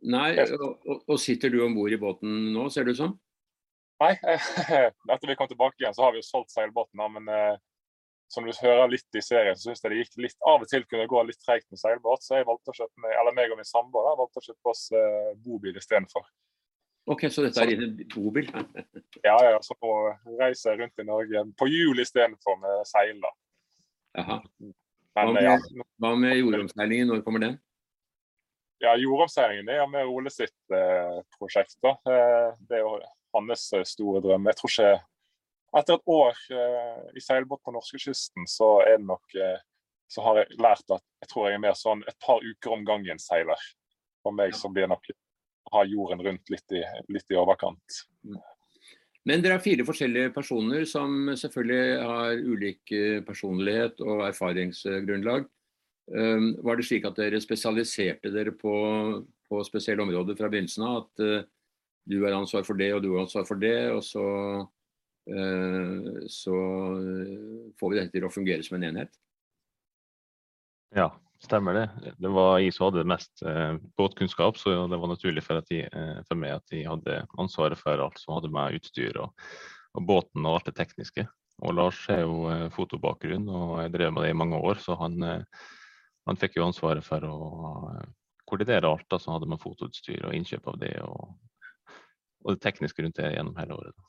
Nei, 0.05 0.29
og, 0.37 0.99
og 1.07 1.17
sitter 1.19 1.49
du 1.49 1.63
om 1.65 1.73
bord 1.73 1.93
i 1.93 1.97
båten 1.97 2.51
nå, 2.53 2.67
ser 2.69 2.85
det 2.85 2.93
ut 2.93 3.01
som? 3.01 3.15
Nei, 4.03 4.13
etter 5.13 5.25
vi 5.29 5.35
kom 5.37 5.49
tilbake 5.49 5.81
igjen, 5.81 5.95
så 5.97 6.05
har 6.05 6.13
vi 6.13 6.21
jo 6.21 6.27
solgt 6.27 6.53
seilbåten. 6.53 7.01
Men 7.15 7.31
eh, 7.33 7.55
som 8.29 8.45
du 8.45 8.51
hører 8.61 8.91
litt 8.91 9.17
i 9.17 9.23
serien, 9.23 9.57
så 9.57 9.69
syns 9.69 9.81
jeg 9.81 9.93
det 9.93 10.01
gikk 10.03 10.19
litt 10.27 10.37
av 10.45 10.61
og 10.61 10.69
til 10.69 10.85
kunne 10.85 11.07
gå 11.09 11.23
litt 11.25 11.39
treigt 11.41 11.65
med 11.73 11.81
seilbåt. 11.81 12.25
Så 12.25 12.37
jeg 12.37 12.47
valgte 12.49 12.73
å 12.73 12.77
kjøpe 12.77 13.13
eller 13.13 13.35
meg 13.37 13.53
og 13.53 13.61
min 13.61 13.69
samboer 13.69 14.19
valgte 14.19 14.43
å 14.43 14.47
kjøpe 14.51 14.73
oss 14.73 14.83
eh, 14.93 15.31
bobil 15.45 15.79
istedenfor. 15.79 16.27
Ok, 17.07 17.29
Så 17.31 17.45
dette 17.45 17.63
er 17.63 17.71
din 17.71 17.95
bobil? 18.11 18.49
ja, 19.27 19.37
ja. 19.47 19.59
Så 19.63 19.77
nå 19.79 19.93
reiser 20.41 20.73
jeg 20.73 20.81
rundt 20.83 21.01
i 21.01 21.07
Norge 21.07 21.45
på 21.57 21.69
hjul 21.71 22.03
istedenfor 22.03 22.59
med 22.61 22.83
seil. 22.89 23.15
da. 23.23 23.31
Jaha. 24.19 24.41
Hva 25.17 25.31
med, 25.33 25.41
ja. 25.41 25.85
hva 26.03 26.11
med 26.19 26.35
jordomseilingen, 26.37 27.07
når 27.09 27.23
kommer 27.25 27.41
den? 27.41 27.55
Ja, 28.83 28.93
Jordomseilingen 28.99 29.69
er 29.73 29.87
med 29.89 30.05
Ole 30.05 30.29
sitt 30.29 30.73
eh, 30.73 31.21
prosjekt. 31.37 31.77
da. 31.81 31.95
Eh, 32.05 32.49
det 32.69 32.77
er 32.77 32.83
jo 32.85 32.97
hans 33.33 33.71
eh, 33.73 33.85
store 33.87 34.21
drøm. 34.25 34.49
Jeg 34.51 34.59
tror 34.61 34.73
ikke 34.73 34.97
Etter 35.77 35.97
et 35.97 36.09
år 36.09 36.37
eh, 36.55 36.99
i 37.19 37.21
seilbåt 37.21 37.59
på 37.65 37.73
norskekysten, 37.75 38.45
så 38.47 38.69
er 38.85 39.01
det 39.01 39.05
nok 39.09 39.33
eh, 39.35 39.57
så 40.07 40.23
har 40.23 40.39
jeg 40.39 40.59
lært 40.63 40.93
at 40.95 41.03
jeg 41.21 41.29
tror 41.29 41.49
jeg 41.49 41.57
er 41.57 41.63
mer 41.65 41.75
sånn 41.75 42.05
et 42.07 42.15
par 42.23 42.39
uker 42.39 42.71
om 42.77 42.85
gangen 42.87 43.19
seiler. 43.19 43.59
For 44.23 44.31
meg 44.31 44.55
så 44.55 44.71
blir 44.71 44.85
det 44.87 44.93
nok 44.93 45.09
å 45.11 45.73
ha 45.75 45.83
jorden 45.83 46.23
rundt 46.23 46.53
litt 46.53 46.77
i, 46.77 46.85
litt 47.11 47.35
i 47.35 47.37
overkant. 47.37 47.97
Men 49.27 49.43
dere 49.43 49.57
er 49.59 49.65
fire 49.65 49.83
forskjellige 49.83 50.31
personer 50.31 50.87
som 50.87 51.27
selvfølgelig 51.35 51.99
har 51.99 52.39
ulik 52.39 52.95
personlighet 53.27 53.99
og 54.07 54.23
erfaringsgrunnlag. 54.29 55.51
Ehm, 56.15 56.55
var 56.63 56.79
det 56.79 56.87
slik 56.87 57.05
at 57.07 57.19
dere 57.19 57.39
spesialiserte 57.43 58.31
dere 58.31 58.53
på, 58.55 58.73
på 59.49 59.61
spesielle 59.67 60.05
områder 60.05 60.37
fra 60.39 60.49
begynnelsen 60.51 60.87
av? 60.87 61.03
At 61.03 61.23
uh, 61.23 61.45
du 62.07 62.21
har 62.23 62.37
ansvar 62.37 62.63
for 62.67 62.79
det, 62.79 62.93
og 62.95 63.03
du 63.03 63.11
har 63.13 63.25
ansvar 63.25 63.47
for 63.47 63.59
det, 63.59 63.77
og 63.91 64.03
så, 64.07 64.25
uh, 65.33 66.19
så 66.31 66.57
uh, 66.95 67.71
får 67.79 67.91
vi 67.91 67.99
dette 67.99 68.15
til 68.15 68.27
å 68.27 68.31
fungere 68.31 68.63
som 68.63 68.79
en 68.79 68.87
enhet? 68.87 69.19
Ja, 70.95 71.09
stemmer 71.43 71.75
det. 71.75 71.87
Det 72.15 72.31
var 72.31 72.61
jeg 72.63 72.71
som 72.71 72.87
hadde 72.87 73.09
mest 73.11 73.43
båtkunnskap, 73.99 74.55
så 74.55 74.77
det 74.87 74.99
var 75.01 75.11
naturlig 75.11 75.43
for, 75.43 75.59
jeg, 75.67 75.91
for, 76.29 76.39
meg 76.39 76.55
at 76.61 76.71
jeg 76.71 76.87
hadde 76.87 77.25
ansvaret 77.35 77.79
for 77.81 77.99
alt 77.99 78.21
som 78.21 78.37
hadde 78.37 78.53
med 78.55 78.79
utstyr 78.79 79.19
og, 79.19 79.49
og 79.99 80.07
båten 80.07 80.47
og 80.47 80.55
alt 80.55 80.71
det 80.71 80.77
tekniske. 80.79 81.27
Og 81.67 81.75
Lars 81.75 81.99
er 82.13 82.21
jo 82.23 82.47
fotobakgrunn 82.71 83.49
og 83.51 83.81
jeg 83.81 83.91
drev 83.97 84.13
med 84.15 84.23
det 84.23 84.31
i 84.31 84.39
mange 84.39 84.61
år, 84.63 84.79
så 84.79 84.95
han 85.01 85.19
han 86.27 86.39
fikk 86.39 86.57
jo 86.59 86.67
ansvaret 86.67 87.05
for 87.05 87.23
å 87.23 87.37
eh, 87.93 88.03
koordinere 88.47 88.89
alt 88.89 89.17
som 89.21 89.35
hadde 89.35 89.49
med 89.51 89.61
fotoutstyr 89.61 90.27
og 90.27 90.35
innkjøp 90.35 90.69
av 90.71 90.77
det, 90.81 90.93
og, 91.03 91.33
og, 92.43 92.53
det 92.53 92.61
tekniske 92.63 93.03
rundt 93.03 93.19
det 93.19 93.33
gjennom 93.33 93.57
hele 93.59 93.79
året. 93.79 94.05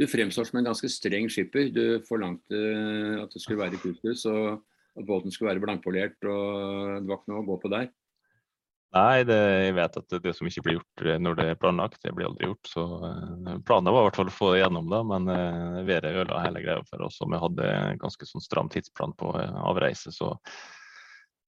Du 0.00 0.06
fremstår 0.08 0.48
som 0.48 0.58
en 0.58 0.70
ganske 0.70 0.88
streng 0.90 1.28
skipper. 1.30 1.68
Du 1.70 2.02
forlangte 2.08 2.60
at 3.22 3.34
det 3.34 3.42
skulle 3.42 3.60
være 3.60 3.80
kultus, 3.82 4.24
og, 4.30 4.62
at 4.92 5.08
båten 5.08 5.32
skulle 5.32 5.52
være 5.52 5.62
blankpolert 5.62 6.18
og 6.28 7.00
det 7.00 7.08
var 7.08 7.20
ikke 7.20 7.32
noe 7.32 7.42
å 7.42 7.46
gå 7.46 7.54
på 7.62 7.70
der? 7.72 7.86
Nei, 8.92 9.22
det, 9.24 9.38
jeg 9.64 9.76
vet 9.78 9.94
at 10.02 10.14
det 10.20 10.34
som 10.36 10.48
ikke 10.50 10.62
blir 10.66 10.74
gjort 10.76 11.04
eh, 11.06 11.20
når 11.22 11.38
det 11.38 11.46
er 11.48 11.60
planlagt, 11.60 12.02
det 12.04 12.12
blir 12.12 12.28
aldri 12.28 12.50
gjort. 12.50 12.68
Så 12.68 12.82
Planen 13.64 13.88
var 13.88 14.02
i 14.02 14.08
hvert 14.10 14.18
fall 14.20 14.28
å 14.28 14.34
få 14.36 14.50
det 14.52 14.60
gjennom, 14.60 14.90
da, 14.92 15.00
men 15.08 15.30
været 15.88 16.12
ødela 16.12 16.42
hele 16.44 16.60
greia 16.60 16.84
for 16.90 17.06
oss. 17.06 17.16
Og 17.24 17.32
vi 17.32 17.40
hadde 17.40 17.70
en 17.72 18.02
ganske 18.02 18.28
sånn 18.28 18.44
stram 18.44 18.68
tidsplan 18.72 19.16
på 19.16 19.32
avreise, 19.40 20.12
så 20.12 20.34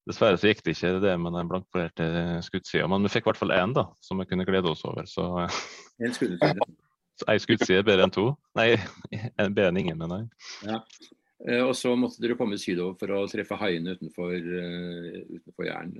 dessverre 0.08 0.38
så 0.40 0.50
gikk 0.50 0.62
det 0.64 0.76
ikke 0.76 0.92
det 1.02 1.14
med 1.20 1.36
den 1.36 1.50
blankpolerte 1.50 2.06
skuddsida, 2.44 2.88
Men 2.90 3.06
vi 3.06 3.12
fikk 3.14 3.26
i 3.26 3.30
hvert 3.30 3.40
fall 3.40 3.54
én 3.56 3.74
da, 3.76 3.86
som 4.04 4.20
vi 4.20 4.28
kunne 4.30 4.46
glede 4.48 4.70
oss 4.70 4.84
over. 4.88 5.08
Så 5.08 5.26
En 5.98 6.14
skuddside. 6.14 6.68
ei 7.30 7.40
skuttside 7.40 7.82
er 7.82 7.86
bedre 7.86 8.08
enn 8.08 8.14
to. 8.14 8.30
Nei, 8.58 8.74
bedre 9.38 9.70
enn 9.70 9.82
ingen, 9.84 10.00
mener 10.00 10.24
jeg. 10.24 10.72
Ja. 10.72 10.80
Og 11.64 11.74
så 11.76 11.92
måtte 11.98 12.22
dere 12.22 12.38
komme 12.38 12.56
sydover 12.56 12.94
for 12.96 13.12
å 13.12 13.24
treffe 13.28 13.58
haiene 13.60 13.96
utenfor, 13.98 14.32
utenfor 14.32 15.66
Jæren. 15.66 15.92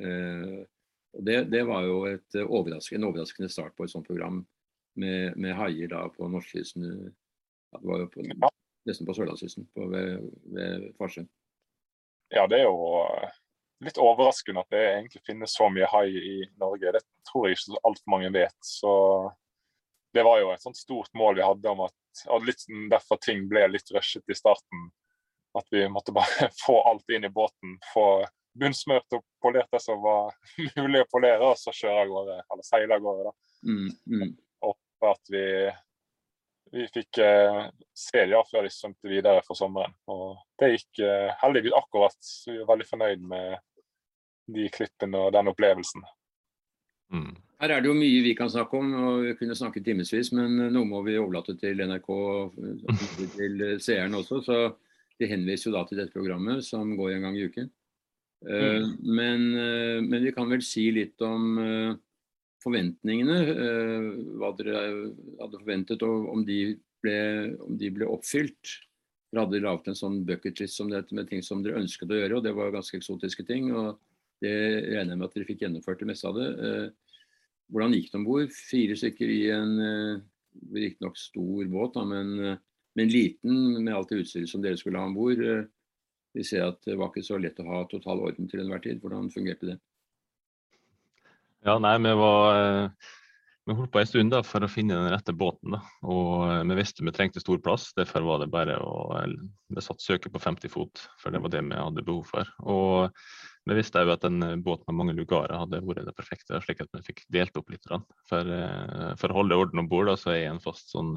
Og 1.14 1.23
det, 1.26 1.44
det, 1.50 1.62
var 1.66 1.87
jo 1.87 2.02
et 2.11 2.37
eh, 2.38 2.46
overraskende, 2.46 3.02
en 3.02 3.08
overraskende 3.11 3.50
start 3.52 3.75
på 3.76 3.87
et 3.87 3.92
sånt 3.92 4.06
program 4.06 4.42
med, 4.99 5.37
med 5.38 5.54
haier 5.58 5.90
da 5.92 6.02
på 6.11 6.26
norskekysten. 6.30 6.88
Ja, 7.70 7.78
det 7.78 7.90
var 7.90 8.02
jo 8.02 8.11
på, 8.11 8.26
nesten 8.88 9.06
på 9.06 9.14
sørlandskysten 9.16 9.68
ved, 9.92 10.26
ved 10.56 10.88
Farsund. 10.99 11.30
Ja, 12.34 12.49
det 12.50 12.62
er 12.62 12.66
jo 12.66 13.04
eh, 13.04 13.38
litt 13.87 14.00
overraskende 14.00 14.64
at 14.64 14.75
det 14.75 14.83
egentlig 14.85 15.23
finnes 15.26 15.55
så 15.57 15.69
mye 15.73 15.88
hai 15.93 16.09
i 16.11 16.37
Norge. 16.61 16.95
Det 16.97 17.03
tror 17.31 17.49
jeg 17.49 17.59
ikke 17.59 17.81
altfor 17.83 18.14
mange 18.14 18.33
vet. 18.35 18.59
Så 18.64 18.93
det 20.14 20.25
var 20.26 20.41
jo 20.41 20.53
et 20.55 20.62
sånt 20.62 20.79
stort 20.79 21.11
mål 21.19 21.41
vi 21.41 21.47
hadde 21.47 21.73
om 21.73 21.87
at 21.88 22.00
og 22.31 22.47
litt 22.47 22.62
derfor 22.91 23.19
ting 23.23 23.49
ble 23.50 23.67
litt 23.73 23.91
rushet 23.95 24.31
i 24.31 24.38
starten. 24.38 24.88
At 25.59 25.67
vi 25.71 25.85
måtte 25.91 26.14
bare 26.14 26.49
få 26.64 26.81
alt 26.88 27.11
inn 27.11 27.26
i 27.26 27.33
båten. 27.33 27.79
få 27.93 28.25
bunnsmurt 28.55 29.17
og 29.17 29.25
polert 29.43 29.71
det 29.75 29.81
som 29.83 29.99
var 30.03 30.35
mulig 30.79 31.03
å 31.03 31.11
polere, 31.11 31.43
og 31.43 31.59
så 31.59 31.75
kjøre 31.75 32.05
av 32.05 32.12
gårde, 32.12 32.37
eller 32.53 32.67
seile 32.67 32.99
av 32.99 33.03
gårde. 33.03 33.31
da. 33.31 33.35
Mm, 33.67 33.88
mm. 34.14 34.31
Opp 34.71 35.09
at 35.11 35.33
vi, 35.33 35.47
vi 36.76 36.87
fikk 36.95 37.19
eh, 37.25 37.61
se 37.99 38.23
dem 38.23 38.37
ja, 38.37 38.45
før 38.50 38.67
de 38.67 38.73
svømte 38.73 39.11
videre 39.11 39.43
for 39.47 39.59
sommeren. 39.59 39.95
Og 40.11 40.38
det 40.62 40.75
gikk 40.76 41.03
eh, 41.03 41.35
heldigvis 41.43 41.79
akkurat. 41.81 42.19
Så 42.23 42.53
vi 42.53 42.61
var 42.62 42.71
veldig 42.75 42.88
fornøyd 42.93 43.26
med 43.35 43.59
de 44.51 44.69
klippene 44.75 45.21
og 45.27 45.33
den 45.37 45.51
opplevelsen. 45.53 46.05
Mm. 47.15 47.35
Her 47.63 47.77
er 47.77 47.83
det 47.83 47.89
jo 47.89 47.97
mye 47.97 48.23
vi 48.25 48.35
kan 48.37 48.51
snakke 48.51 48.77
om, 48.77 48.91
og 48.99 49.23
vi 49.25 49.35
kunne 49.39 49.57
snakke 49.57 49.83
timevis, 49.85 50.33
men 50.37 50.59
noe 50.75 50.89
må 50.89 51.01
vi 51.07 51.17
overlate 51.21 51.55
til 51.61 51.81
NRK 51.87 52.09
og 52.13 52.59
til 53.37 53.65
seerne 53.81 54.21
også. 54.21 54.41
Så 54.45 54.59
de 55.21 55.31
henviser 55.31 55.71
jo 55.71 55.77
da 55.77 55.85
til 55.89 56.01
dette 56.03 56.15
programmet 56.15 56.65
som 56.67 56.97
går 56.99 57.15
en 57.15 57.29
gang 57.29 57.39
i 57.39 57.47
uken. 57.49 57.71
Eh, 58.45 58.81
mm. 58.83 58.97
Men, 59.01 59.45
eh, 59.57 60.01
men, 60.03 60.25
vi 60.25 60.33
kan 60.37 60.51
vel 60.51 60.65
si 60.65 60.89
litt 60.93 61.21
om 61.25 61.61
eh, 61.63 61.93
forventningene. 62.65 63.39
Hva 64.41 64.51
dere 64.59 64.83
hadde 65.41 65.61
forventet, 65.61 66.05
og 66.05 66.33
om 66.33 66.45
de 66.49 66.59
ble, 67.05 67.19
om 67.65 67.79
de 67.81 67.93
ble 67.95 68.09
oppfylt. 68.09 68.79
Dere 69.31 69.47
hadde 69.47 69.63
laget 69.65 69.93
en 69.93 69.99
sånn 69.99 70.23
bucketlist 70.29 70.81
som 70.81 70.91
dette 70.93 71.17
med 71.17 71.29
ting 71.31 71.45
som 71.45 71.63
dere 71.65 71.81
ønsket 71.81 72.13
å 72.13 72.19
gjøre, 72.19 72.39
og 72.39 72.47
det 72.47 72.55
var 72.57 72.75
ganske 72.75 72.99
eksotiske 73.01 73.47
ting. 73.49 73.71
og 73.73 74.01
Det 74.45 74.55
regner 74.93 75.15
jeg 75.15 75.21
med 75.21 75.27
at 75.27 75.37
dere 75.39 75.49
fikk 75.49 75.65
gjennomført 75.65 76.05
det 76.05 76.11
meste 76.11 76.29
av 76.29 76.39
det. 76.39 76.49
Hvordan 77.73 77.97
gikk 77.97 78.11
det 78.13 78.19
om 78.21 78.27
bord? 78.29 78.53
Fire 78.53 78.97
stykker 79.01 79.33
i 79.33 79.43
en 79.55 79.75
riktignok 80.75 81.17
stor 81.19 81.71
båt, 81.73 81.97
da, 81.97 82.05
men, 82.07 82.59
men 82.95 83.11
liten 83.11 83.81
med 83.81 83.95
alt 83.97 84.13
det 84.13 84.21
utstyret 84.23 84.53
som 84.53 84.63
dere 84.63 84.79
skulle 84.79 85.01
ha 85.01 85.09
om 85.09 85.17
bord 85.17 85.41
vi 86.35 86.45
ser 86.45 86.67
at 86.67 86.81
det 86.87 86.97
var 86.99 87.13
ikke 87.13 87.25
så 87.25 87.39
lett 87.39 87.61
å 87.63 87.69
ha 87.69 87.85
total 87.91 88.25
orden 88.27 88.49
til 88.51 88.65
enhver 88.65 88.83
tid. 88.83 88.99
Hvordan 89.03 89.31
fungerte 89.33 89.71
det? 89.71 89.77
Ja, 91.65 91.79
nei, 91.81 91.95
vi 92.03 92.13
var 92.19 92.59
eh, 92.59 93.13
vi 93.65 93.77
holdt 93.79 93.93
på 93.95 94.03
en 94.03 94.09
stund 94.11 94.35
da, 94.35 94.43
for 94.45 94.67
å 94.67 94.69
finne 94.69 94.99
den 94.99 95.13
rette 95.15 95.33
båten. 95.33 95.77
Da. 95.77 95.81
Og 96.11 96.51
eh, 96.51 96.65
Vi 96.69 96.79
visste 96.81 97.07
vi 97.07 97.15
trengte 97.15 97.43
stor 97.43 97.63
plass, 97.65 97.93
derfor 97.97 98.27
var 98.27 98.43
det 98.43 98.51
bare 98.53 98.81
å 98.83 99.23
satte 99.79 100.03
søket 100.03 100.35
på 100.35 100.43
50 100.43 100.75
fot. 100.75 101.07
For 101.23 101.33
det 101.33 101.41
var 101.45 101.55
det 101.55 101.63
vi 101.71 101.79
hadde 101.79 102.07
behov 102.07 102.27
for. 102.35 102.51
Og 102.67 103.25
vi 103.64 103.78
visste 103.78 104.02
òg 104.02 104.12
at 104.12 104.26
en 104.28 104.61
båt 104.64 104.83
med 104.87 104.99
mange 104.99 105.16
lugarer 105.16 105.56
hadde 105.56 105.80
vært 105.87 106.04
det 106.04 106.16
perfekte, 106.16 106.61
slik 106.61 106.83
at 106.85 106.92
vi 106.92 107.02
fikk 107.06 107.25
delt 107.33 107.56
opp 107.56 107.73
litt. 107.73 107.88
For, 108.28 108.54
eh, 108.59 109.11
for 109.21 109.33
å 109.33 109.40
holde 109.40 109.59
orden 109.59 109.85
om 109.85 109.90
bord 109.90 110.12
så 110.21 110.35
er 110.35 110.40
jeg 110.42 110.54
en 110.54 110.64
fast 110.64 110.92
sånn 110.92 111.14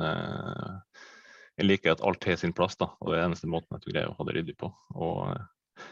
jeg 1.57 1.65
liker 1.65 1.95
at 1.95 2.03
alt 2.05 2.25
har 2.29 2.37
sin 2.37 2.53
plass, 2.53 2.77
da, 2.77 2.91
og 3.01 3.11
det 3.11 3.17
er 3.17 3.27
eneste 3.27 3.49
måten 3.49 3.79
jeg 3.79 3.93
greier 3.95 4.11
å 4.11 4.17
ha 4.19 4.25
det 4.27 4.35
ryddig 4.37 4.53
på. 4.61 4.69
Og 4.93 5.23
eh, 5.31 5.87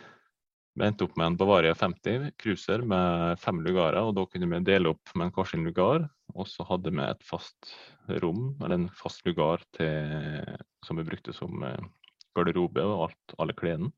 vi 0.75 0.85
endte 0.85 1.07
opp 1.07 1.15
med 1.17 1.31
en 1.31 1.37
Bavaria 1.39 1.73
50 1.77 2.35
cruiser 2.41 2.83
med 2.85 3.39
fem 3.41 3.61
lugarer, 3.65 4.03
og 4.03 4.13
da 4.17 4.27
kunne 4.29 4.49
vi 4.51 4.61
dele 4.67 4.93
opp 4.93 5.13
med 5.15 5.29
en 5.29 5.33
hver 5.33 5.49
sin 5.49 5.65
lugar. 5.65 6.05
Og 6.35 6.49
så 6.51 6.65
hadde 6.67 6.93
vi 6.93 7.01
et 7.01 7.25
fast 7.25 7.73
rom, 8.21 8.51
eller 8.59 8.77
en 8.77 8.89
fast 8.99 9.25
lugar 9.25 9.63
til, 9.77 10.43
som 10.85 11.01
vi 11.01 11.07
brukte 11.07 11.33
som 11.33 11.65
eh, 11.65 11.89
garderobe 12.37 12.85
og 12.85 13.07
alt, 13.07 13.37
alle 13.41 13.57
klærne. 13.57 13.89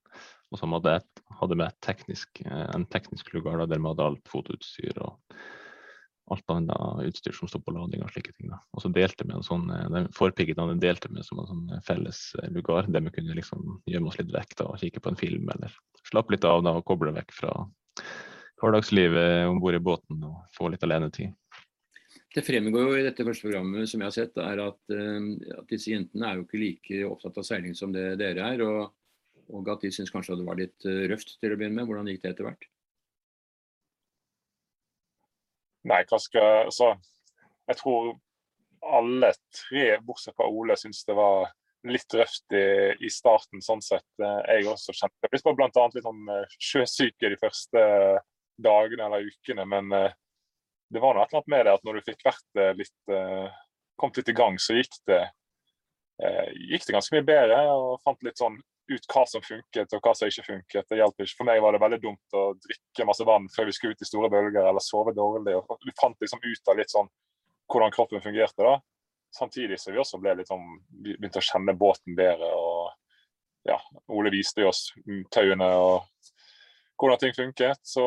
Og 0.52 0.60
så 0.60 0.68
hadde, 0.70 1.56
vi 1.60 1.70
teknisk, 1.84 2.42
eh, 2.46 2.68
en 2.74 2.86
teknisk 2.88 3.34
lugar 3.36 3.60
der 3.66 3.80
vi 3.80 3.90
hadde 3.90 4.06
alt 4.06 4.30
fotoutstyr 4.32 5.00
og 5.04 5.18
alt 6.32 6.52
annet 6.52 7.08
utstyr 7.08 7.36
som 7.36 7.48
sto 7.48 7.60
på 7.64 7.74
lading 7.76 8.04
og 8.04 8.12
slike 8.12 8.34
ting. 8.36 8.52
Da. 8.52 8.60
Og 8.76 8.84
så 8.84 8.92
delte 8.92 9.28
vi 9.28 9.36
en 9.36 9.46
sånn, 9.46 9.68
eh, 9.72 9.88
den 9.92 10.08
forpiggene 10.16 10.78
delte 10.80 11.12
vi 11.12 11.24
som 11.28 11.42
en 11.44 11.50
sånn 11.52 11.84
felles 11.88 12.22
eh, 12.40 12.50
lugar, 12.56 12.88
der 12.88 13.04
vi 13.04 13.16
kunne 13.18 13.36
liksom 13.36 13.82
gjemme 13.88 14.12
oss 14.12 14.20
litt 14.22 14.32
vekk 14.36 14.56
da, 14.62 14.70
og 14.72 14.80
kikke 14.84 15.04
på 15.04 15.14
en 15.14 15.20
film 15.20 15.52
eller 15.56 15.76
slappe 16.08 16.36
litt 16.36 16.48
av 16.48 16.64
da, 16.64 16.78
og 16.80 16.88
koble 16.88 17.12
vekk 17.16 17.36
fra 17.36 17.54
hverdagslivet 18.62 19.50
om 19.50 19.60
bord 19.62 19.76
i 19.76 19.84
båten 19.84 20.24
og 20.26 20.40
få 20.56 20.72
litt 20.72 20.84
alenetid. 20.88 21.36
Det 22.34 22.44
fremgår 22.46 22.88
jo 22.88 22.96
i 22.98 23.04
dette 23.06 23.26
første 23.26 23.48
programmet 23.48 23.90
som 23.90 24.02
jeg 24.02 24.08
har 24.08 24.16
sett, 24.16 24.40
er 24.40 24.62
at, 24.62 24.80
at 24.94 25.70
disse 25.72 25.92
jentene 25.92 26.28
er 26.28 26.38
jo 26.38 26.46
ikke 26.46 26.60
like 26.62 27.00
opptatt 27.08 27.40
av 27.40 27.46
seiling 27.48 27.76
som 27.78 27.94
det 27.94 28.12
dere 28.20 28.46
er. 28.46 28.62
Og, 28.66 28.92
og 29.54 29.70
at 29.72 29.84
de 29.86 29.92
syns 29.94 30.12
kanskje 30.12 30.36
det 30.40 30.48
var 30.48 30.60
litt 30.60 30.88
røft 31.12 31.38
til 31.42 31.54
å 31.54 31.60
begynne 31.60 31.80
med. 31.80 31.88
Hvordan 31.88 32.10
gikk 32.12 32.24
det 32.24 32.34
etter 32.34 32.48
hvert? 32.48 32.68
Nei, 35.88 36.02
hva 36.10 36.20
skal 36.20 36.72
Så 36.74 36.92
jeg 37.68 37.80
tror 37.82 38.16
alle 38.88 39.32
tre, 39.52 39.98
bortsett 40.06 40.36
fra 40.38 40.48
Ole, 40.48 40.78
syns 40.80 41.04
det 41.08 41.16
var 41.18 41.50
litt 41.88 42.14
røft 42.16 42.56
i, 42.56 42.68
i, 43.04 43.10
starten, 43.12 43.62
sånn 43.64 43.84
sett. 43.84 44.08
Jeg 44.20 44.68
også 44.70 44.96
kjente 44.96 45.30
det. 45.32 45.42
Bl.a. 45.58 45.88
litt 45.94 46.06
sånn 46.06 46.32
eh, 46.34 46.56
sjøsyke 46.60 47.32
de 47.32 47.40
første 47.42 47.84
dagene 48.64 49.08
eller 49.08 49.28
ukene. 49.28 49.66
Men 49.70 49.92
eh, 49.96 50.16
det 50.94 51.04
var 51.04 51.16
noe 51.16 51.26
et 51.26 51.34
eller 51.34 51.44
annet 51.44 51.54
med 51.54 51.66
det 51.68 51.76
at 51.76 51.86
når 51.88 52.00
du 52.00 52.08
fikk 52.08 52.24
vært 52.28 52.62
eh, 52.62 52.74
litt 52.80 53.14
kommet 53.98 54.22
litt 54.22 54.32
i 54.32 54.38
gang, 54.38 54.60
så 54.62 54.76
gikk 54.78 54.94
det, 55.10 55.24
gikk 56.70 56.84
det 56.86 56.94
ganske 56.94 57.16
mye 57.16 57.26
bedre. 57.26 57.62
Og 57.74 58.04
fant 58.06 58.26
litt 58.26 58.38
sånn 58.38 58.60
ut 58.90 59.08
hva 59.12 59.24
som 59.28 59.44
funket 59.44 59.94
og 59.96 60.04
hva 60.04 60.14
som 60.16 60.30
ikke 60.30 60.46
funket. 60.46 60.88
Det 60.90 61.00
hjelper 61.00 61.28
ikke. 61.28 61.38
For 61.40 61.50
meg 61.50 61.62
var 61.64 61.76
det 61.76 61.82
veldig 61.84 62.00
dumt 62.04 62.38
å 62.38 62.44
drikke 62.64 63.08
masse 63.10 63.28
vann 63.28 63.48
før 63.54 63.70
vi 63.70 63.76
skulle 63.76 63.98
ut 63.98 64.04
i 64.04 64.10
store 64.10 64.30
bølger 64.32 64.64
eller 64.64 64.84
sove 64.84 65.14
dårlig. 65.16 65.56
og 65.60 65.84
Vi 65.86 65.96
fant 66.00 66.20
liksom 66.24 66.44
ut 66.44 66.72
av 66.72 66.80
litt 66.80 66.94
sånn 66.94 67.10
hvordan 67.68 67.94
kroppen 67.96 68.24
fungerte. 68.24 68.64
da. 68.64 68.78
Samtidig 69.36 69.80
så 69.80 69.92
vi 69.92 70.00
også 70.02 70.20
ble 70.24 70.38
litt 70.40 70.52
sånn, 70.52 70.66
begynte 71.04 71.42
å 71.42 71.48
kjenne 71.50 71.76
båten 71.78 72.16
bedre. 72.16 72.52
og 72.56 72.92
ja, 73.68 73.78
Ole 74.16 74.32
viste 74.32 74.64
oss 74.66 74.88
tauene 75.36 75.68
og 75.76 76.06
hvordan 76.98 77.20
ting 77.22 77.36
funket. 77.36 77.84
Så 77.84 78.06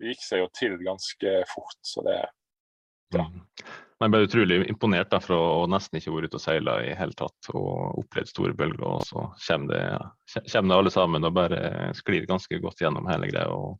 det 0.00 0.14
gikk 0.14 0.24
seg 0.24 0.44
jo 0.44 0.52
til 0.56 0.78
ganske 0.82 1.36
fort. 1.52 1.80
så 1.84 2.04
det 2.08 2.20
ja. 3.14 3.28
Mm. 3.94 4.04
Jeg 4.04 4.10
ble 4.10 4.22
utrolig 4.26 4.56
imponert 4.68 5.14
fra 5.22 5.36
å 5.38 5.68
nesten 5.70 6.00
ikke 6.00 6.12
vært 6.14 6.32
ute 6.32 6.40
og 6.40 6.42
seile 6.42 6.74
i 6.82 6.96
hele 6.98 7.14
tatt 7.16 7.50
og 7.54 8.00
opplevd 8.02 8.32
store 8.32 8.56
bølger. 8.58 8.82
Og 8.88 9.06
så 9.06 9.28
kommer 9.46 9.70
det, 9.70 9.84
kommer 10.50 10.74
det 10.74 10.80
alle 10.80 10.92
sammen 10.94 11.28
og 11.28 11.36
bare 11.36 11.62
sklir 11.94 12.26
ganske 12.26 12.58
godt 12.62 12.82
gjennom 12.82 13.06
hele 13.10 13.30
greia. 13.30 13.54
Og, 13.54 13.78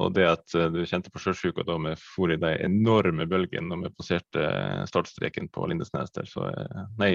og, 0.00 0.12
det 0.16 0.26
at 0.32 0.58
eh, 0.58 0.68
du 0.74 0.82
kjente 0.82 1.12
på 1.14 1.22
sjøsjuka 1.22 1.64
da 1.66 1.78
vi 1.86 1.94
for 2.02 2.34
i 2.34 2.40
de 2.42 2.52
enorme 2.66 3.26
bølgene 3.30 3.70
når 3.70 3.86
vi 3.86 3.94
passerte 4.00 4.44
startstreken 4.90 5.50
på 5.54 5.70
Lindesnes 5.70 6.14
der, 6.16 6.28
så 6.30 6.50
Nei, 6.98 7.12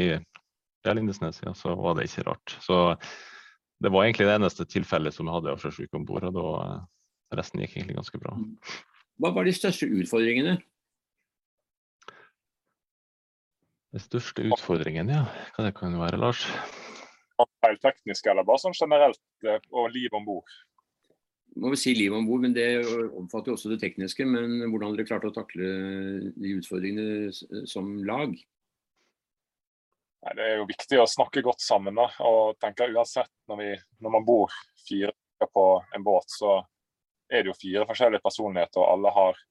det 0.85 0.91
er 0.91 0.99
Lindesnes, 0.99 1.41
ja, 1.43 1.53
så 1.57 1.75
var 1.79 1.97
det 1.97 2.07
ikke 2.07 2.29
rart. 2.29 2.57
Så 2.63 2.77
det 3.83 3.91
var 3.91 4.05
egentlig 4.05 4.27
det 4.29 4.37
eneste 4.37 4.67
tilfellet 4.69 5.15
som 5.15 5.27
vi 5.27 5.33
hadde 5.35 5.51
av 5.51 5.63
sjøsjuke 5.63 5.97
om 5.99 6.05
bord, 6.07 6.29
og 6.29 6.37
da 6.37 6.49
eh, 6.63 6.83
resten 7.41 7.63
gikk 7.63 7.75
egentlig 7.75 7.97
ganske 7.99 8.21
bra. 8.21 8.37
Hva 9.19 9.31
var 9.35 9.47
de 9.47 9.55
største 9.55 9.87
utfordringene? 9.89 10.57
Den 13.95 14.03
største 14.03 14.43
utfordringen, 14.43 15.07
ja. 15.07 15.21
Hva 15.55 15.63
det 15.69 15.75
kan 15.77 15.93
være, 15.95 16.19
Lars? 16.19 16.41
Feil 17.63 17.77
tekniske, 17.79 18.27
eller 18.27 18.43
bare 18.43 18.59
sånn 18.59 18.75
generelt, 18.75 19.21
eh, 19.47 19.61
og 19.71 19.93
liv 19.95 20.11
om 20.17 20.25
bord? 20.27 20.57
Må 21.63 21.71
vi 21.71 21.79
si 21.79 21.93
liv 21.95 22.11
om 22.11 22.27
bord, 22.27 22.43
men 22.43 22.51
det 22.57 22.67
omfatter 23.15 23.53
jo 23.53 23.55
også 23.55 23.71
det 23.71 23.79
tekniske. 23.79 24.27
Men 24.27 24.65
hvordan 24.67 24.89
har 24.89 24.99
dere 24.99 25.07
klart 25.07 25.29
å 25.29 25.33
takle 25.37 25.71
de 26.35 26.53
utfordringene 26.57 27.63
som 27.71 27.95
lag? 28.03 28.35
Nei, 30.25 30.35
det 30.35 30.43
er 30.43 30.55
jo 30.59 30.67
viktig 30.67 30.99
å 30.99 31.07
snakke 31.07 31.45
godt 31.47 31.63
sammen. 31.63 31.95
da, 31.95 32.11
og 32.27 32.59
tenker 32.59 32.91
uansett 32.91 33.31
når, 33.47 33.63
vi, 33.63 33.73
når 34.03 34.17
man 34.17 34.27
bor 34.27 34.61
fire 34.83 35.15
på 35.39 35.67
en 35.95 36.03
båt, 36.03 36.27
så 36.35 36.57
er 37.31 37.45
det 37.45 37.53
jo 37.53 37.59
fire 37.63 37.87
forskjellige 37.87 38.27
personligheter, 38.27 38.83
og 38.83 38.91
alle 38.91 39.15
har 39.15 39.45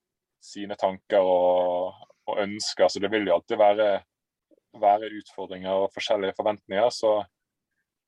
sine 0.45 0.77
tanker 0.77 1.25
og, 1.25 2.03
og 2.29 2.43
ønsker. 2.45 2.93
Så 2.93 3.01
det 3.01 3.09
vil 3.15 3.31
jo 3.31 3.39
alltid 3.39 3.57
være, 3.57 3.95
være, 4.81 5.13
utfordringer 5.21 5.85
og 5.85 5.93
forskjellige 5.95 6.37
forventninger. 6.39 6.91
Så 6.95 7.17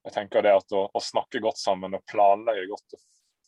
jeg 0.07 0.15
tenker 0.15 0.45
det 0.47 0.55
at 0.59 0.75
å, 0.77 0.87
å 0.93 1.03
snakke 1.03 1.43
godt 1.43 1.61
sammen 1.61 1.97
og 1.99 2.05
planlegge 2.11 2.69
godt 2.71 2.97
og 2.99 3.05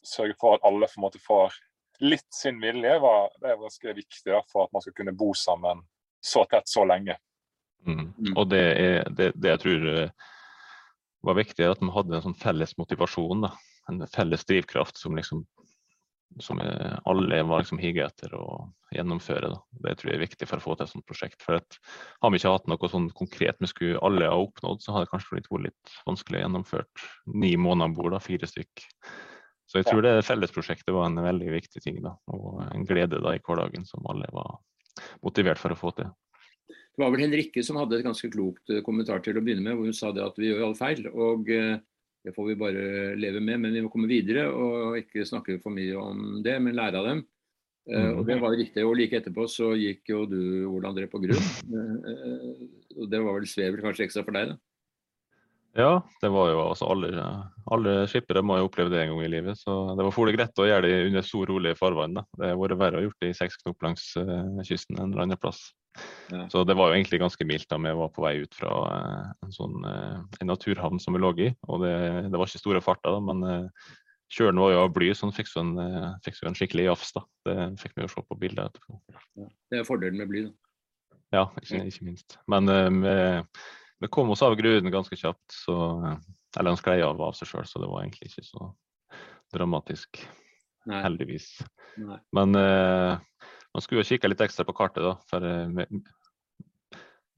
sørge 0.06 0.36
for 0.40 0.56
at 0.56 0.66
alle 0.66 0.88
på 0.90 1.00
en 1.00 1.06
måte 1.06 1.22
får 1.22 1.56
litt 2.04 2.28
sin 2.34 2.60
vilje, 2.62 2.98
var, 3.02 3.30
det 3.42 3.52
er 3.52 3.60
ganske 3.60 3.94
viktig 3.94 4.30
da, 4.30 4.42
for 4.50 4.66
at 4.66 4.74
man 4.74 4.84
skal 4.84 4.94
kunne 4.94 5.16
bo 5.18 5.32
sammen 5.34 5.82
så 6.22 6.44
tett 6.50 6.70
så 6.70 6.84
lenge. 6.86 7.16
Mm. 7.86 8.12
mm. 8.14 8.34
Og 8.36 8.48
det, 8.50 8.64
er, 8.78 9.08
det, 9.10 9.32
det, 9.34 9.54
jeg 9.54 9.62
tror 9.64 9.88
eh, 9.92 10.28
var 11.26 11.38
viktig, 11.38 11.64
er 11.64 11.74
at 11.74 11.82
man 11.82 11.94
hadde 11.94 12.18
en 12.18 12.26
sånn 12.28 12.38
felles 12.38 12.76
motivasjon. 12.78 13.46
Da. 13.46 13.52
En 13.90 14.02
felles 14.12 14.46
drivkraft 14.46 15.00
som 15.00 15.18
liksom 15.18 15.44
som 16.44 16.60
alle 16.60 17.40
var 17.48 17.62
liksom 17.62 17.80
higer 17.82 18.08
etter 18.08 18.34
å 18.36 18.44
gjennomføre. 18.94 19.50
Da. 19.52 19.60
Det 19.84 19.94
tror 19.98 20.12
jeg 20.12 20.18
er 20.18 20.24
viktig 20.24 20.48
for 20.48 20.60
å 20.60 20.64
få 20.64 20.76
til 20.76 20.86
et 20.86 20.92
sånt 20.92 21.06
prosjekt. 21.08 21.42
For 21.44 21.58
at, 21.58 21.78
Har 22.22 22.32
vi 22.32 22.40
ikke 22.40 22.52
hatt 22.54 22.68
noe 22.70 22.90
sånn 22.90 23.10
konkret 23.16 23.58
vi 23.62 23.70
skulle 23.70 24.02
alle 24.04 24.30
ha 24.30 24.38
oppnådd, 24.38 24.82
så 24.82 24.94
hadde 24.94 25.08
det 25.08 25.12
kanskje 25.14 25.38
vært 25.38 25.66
litt 25.68 25.96
vanskelig 26.08 26.40
å 26.40 26.44
gjennomført 26.44 27.08
ni 27.34 27.56
måneder 27.56 27.90
om 27.90 27.98
bord, 27.98 28.16
fire 28.24 28.48
stykk. 28.48 28.86
Så 29.68 29.82
jeg 29.82 29.90
tror 29.90 30.00
det 30.00 30.14
fellesprosjektet 30.24 30.94
var 30.96 31.10
en 31.10 31.20
veldig 31.20 31.50
viktig 31.52 31.82
ting, 31.84 32.00
da, 32.00 32.14
og 32.32 32.62
en 32.70 32.86
glede 32.88 33.20
da 33.20 33.34
i 33.36 33.42
hverdagen 33.44 33.84
som 33.84 34.06
alle 34.08 34.30
var 34.32 34.56
motivert 35.20 35.60
for 35.60 35.74
å 35.74 35.78
få 35.78 35.92
til. 35.98 36.08
Det 36.68 37.04
var 37.04 37.12
vel 37.12 37.26
Henrikke 37.26 37.62
som 37.62 37.76
hadde 37.78 37.98
et 38.00 38.06
ganske 38.06 38.30
klokt 38.32 38.72
eh, 38.72 38.80
kommentar 38.86 39.20
til 39.22 39.36
å 39.38 39.42
begynne 39.44 39.68
med, 39.68 39.76
hvor 39.78 39.86
hun 39.86 39.94
sa 39.94 40.10
det 40.10 40.24
at 40.24 40.40
vi 40.40 40.48
gjør 40.48 40.64
alle 40.66 40.78
feil. 40.80 41.04
og 41.12 41.52
eh, 41.52 41.76
det 42.28 42.34
får 42.36 42.44
vi 42.50 42.60
bare 42.60 42.84
leve 43.16 43.40
med, 43.40 43.56
men 43.62 43.72
vi 43.72 43.80
må 43.80 43.88
komme 43.88 44.08
videre 44.10 44.50
og 44.52 44.98
ikke 45.00 45.24
snakke 45.24 45.56
for 45.62 45.72
mye 45.72 45.96
om 45.96 46.42
det, 46.44 46.58
men 46.60 46.76
lære 46.76 47.00
av 47.00 47.08
dem. 47.08 47.22
Uh, 47.88 48.18
og 48.18 48.26
det 48.28 48.36
var 48.42 48.52
riktig. 48.52 48.84
Og 48.84 48.98
like 48.98 49.16
etterpå 49.16 49.46
så 49.48 49.70
gikk 49.80 50.10
jo 50.12 50.26
du, 50.28 50.40
Ole 50.68 50.90
André, 50.90 51.06
på 51.08 51.22
grunn. 51.22 51.46
Uh, 51.72 52.66
og 52.98 53.08
det 53.08 53.22
var 53.24 53.38
vel 53.38 53.48
svevel 53.48 53.80
kanskje 53.80 54.04
ekstra 54.04 54.26
for 54.26 54.36
deg, 54.36 54.52
da? 54.52 54.58
Ja, 55.78 55.90
det 56.20 56.28
var 56.34 56.50
jo 56.50 56.60
altså 56.66 56.88
alle, 56.90 57.24
alle 57.70 57.92
skippere 58.10 58.42
må 58.44 58.56
jo 58.58 58.66
oppleve 58.66 58.90
det 58.92 59.02
en 59.04 59.14
gang 59.14 59.24
i 59.24 59.32
livet. 59.32 59.60
Så 59.60 59.72
det 59.96 60.04
var 60.04 60.12
for 60.12 60.32
greit 60.34 60.60
å 60.60 60.68
gjøre 60.68 60.84
det 60.84 61.00
under 61.06 61.24
stor, 61.24 61.48
rolig 61.48 61.76
farvann. 61.78 62.18
Da. 62.18 62.26
Det 62.40 62.52
har 62.52 62.60
vært 62.60 62.80
verre 62.80 63.00
å 63.00 63.04
gjøre 63.06 63.20
det 63.24 63.32
i 63.32 63.36
seks 63.40 63.60
knop 63.62 63.86
langs 63.86 64.10
kysten 64.12 64.64
kysten 64.68 64.98
en 64.98 65.12
eller 65.12 65.24
annen 65.24 65.40
plass. 65.40 65.70
Ja. 66.32 66.44
Så 66.52 66.64
det 66.68 66.76
var 66.78 66.90
jo 66.90 66.98
egentlig 66.98 67.20
ganske 67.22 67.46
mildt 67.48 67.68
da 67.70 67.78
vi 67.80 67.94
var 68.00 68.10
på 68.14 68.24
vei 68.24 68.34
ut 68.42 68.54
fra 68.56 68.72
eh, 68.92 69.30
en 69.46 69.54
sånn 69.54 69.86
eh, 69.88 70.18
en 70.40 70.50
naturhavn 70.50 71.00
som 71.02 71.16
vi 71.16 71.22
lå 71.22 71.32
i. 71.44 71.48
Og 71.68 71.82
det, 71.84 71.94
det 72.28 72.36
var 72.36 72.50
ikke 72.50 72.62
store 72.62 72.82
farter, 72.84 73.16
da, 73.16 73.22
men 73.24 73.44
eh, 73.48 73.92
kjølen 74.34 74.60
var 74.60 74.74
jo 74.74 74.80
av 74.84 74.94
bly, 74.96 75.10
så 75.16 75.30
fikk 75.34 75.50
vi 75.54 75.62
en, 75.62 75.74
fikk 76.24 76.40
en 76.44 76.58
skikkelig 76.58 76.88
jafs. 76.90 77.12
da. 77.16 77.24
Det 77.48 77.58
fikk 77.82 77.96
vi 77.96 78.06
jo 78.06 78.12
se 78.12 78.24
på 78.24 78.40
bildet 78.40 78.70
etterpå. 78.70 78.98
Ja, 79.40 79.50
det 79.72 79.80
er 79.80 79.88
fordelen 79.88 80.20
med 80.20 80.32
bly, 80.32 80.46
da. 80.50 80.56
Ja, 81.34 81.44
ikke, 81.60 81.82
ikke 81.90 82.06
minst. 82.08 82.38
Men 82.48 82.68
vi, 83.04 83.14
vi, 84.00 84.08
kom 84.12 84.30
oss 84.32 84.40
av 84.44 84.56
gruden 84.56 84.92
ganske 84.92 85.16
kjapt, 85.16 85.44
så, 85.52 85.76
eller 86.56 86.72
han 86.72 86.80
sklei 86.80 87.02
av 87.04 87.20
av 87.20 87.34
seg 87.36 87.50
sjøl, 87.50 87.66
så 87.68 87.82
det 87.82 87.88
var 87.90 88.04
egentlig 88.04 88.30
ikke 88.30 88.46
så 88.48 88.70
dramatisk. 89.52 90.22
Nei. 90.88 91.02
Heldigvis. 91.04 91.48
Nei. 92.00 92.18
Men 92.36 92.56
eh, 92.56 93.18
man 93.74 93.84
skulle 93.84 94.02
jo 94.02 94.08
kikke 94.12 94.30
litt 94.30 94.44
ekstra 94.44 94.66
på 94.68 94.76
kartet, 94.76 95.04
da. 95.04 95.14
For 95.30 95.44
eh, 95.44 95.88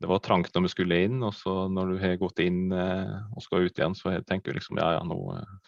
det 0.01 0.09
var 0.09 0.23
trangt 0.25 0.55
når 0.55 0.65
vi 0.65 0.73
skulle 0.73 1.01
inn, 1.07 1.19
og 1.27 1.35
så 1.37 1.67
når 1.69 1.93
du 1.93 1.97
har 2.01 2.21
gått 2.21 2.41
inn 2.45 2.71
eh, 2.73 3.17
og 3.35 3.45
skal 3.45 3.67
ut 3.67 3.81
igjen, 3.81 3.97
så 3.99 4.15
tenker 4.29 4.53
du 4.53 4.61
liksom 4.61 4.81
ja 4.81 4.95
ja, 4.97 5.03
nå 5.05 5.19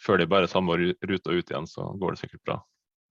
følger 0.00 0.26
jeg 0.26 0.32
bare 0.32 0.50
samme 0.50 0.78
ruta 0.78 1.34
ut 1.34 1.50
igjen, 1.50 1.68
så 1.68 1.90
går 2.00 2.14
det 2.14 2.24
sikkert 2.24 2.46
bra. 2.48 2.62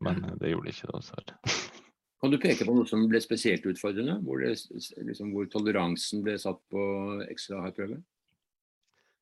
Men 0.01 0.23
det 0.41 0.49
gjorde 0.49 0.71
det 0.71 0.73
ikke. 0.73 0.95
da, 0.95 1.03
så 1.05 1.61
Kan 2.21 2.29
du 2.29 2.37
peke 2.37 2.65
på 2.67 2.73
noe 2.75 2.85
som 2.85 3.07
ble 3.09 3.17
spesielt 3.21 3.63
utfordrende? 3.65 4.19
Hvor, 4.21 4.43
det, 4.43 4.53
liksom, 5.01 5.31
hvor 5.33 5.47
toleransen 5.49 6.21
ble 6.21 6.35
satt 6.41 6.59
på 6.69 6.83
ekstra 7.25 7.63
hard 7.63 7.73
prøve? 7.77 7.97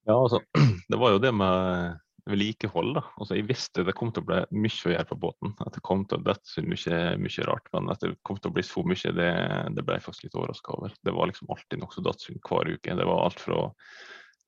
Ja, 0.08 0.18
altså, 0.18 0.42
det 0.92 1.00
var 1.00 1.16
jo 1.16 1.22
det 1.24 1.32
med 1.36 2.00
vedlikehold. 2.28 2.94
da. 2.98 3.04
Altså, 3.18 3.38
jeg 3.38 3.48
visste 3.50 3.86
det 3.88 3.96
kom 3.98 4.12
til 4.14 4.24
å 4.24 4.30
bli 4.30 4.40
mye 4.66 4.86
å 4.90 4.94
gjøre 4.94 5.10
på 5.10 5.20
båten. 5.24 5.54
At 5.66 5.76
det 5.78 5.84
kom 5.86 6.06
til 6.10 6.20
å 6.20 6.26
dette 6.28 6.64
mye, 6.66 7.02
mye 7.22 7.48
rart. 7.48 7.68
Men 7.76 7.92
at 7.94 8.04
det 8.04 8.14
kom 8.28 8.40
til 8.40 8.52
å 8.52 8.56
bli 8.56 8.66
så 8.66 8.84
mye, 8.88 9.14
det, 9.16 9.32
det 9.76 9.86
ble 9.86 10.00
jeg 10.00 10.06
faktisk 10.08 10.28
litt 10.28 10.40
overraska 10.40 10.78
over. 10.78 10.96
Det 11.06 11.16
var 11.16 11.32
liksom 11.32 11.52
alltid 11.56 11.84
nokså 11.84 12.06
datsun 12.06 12.42
hver 12.44 12.74
uke. 12.76 12.98
Det 13.00 13.10
var 13.12 13.26
alt 13.26 13.44
fra 13.44 13.66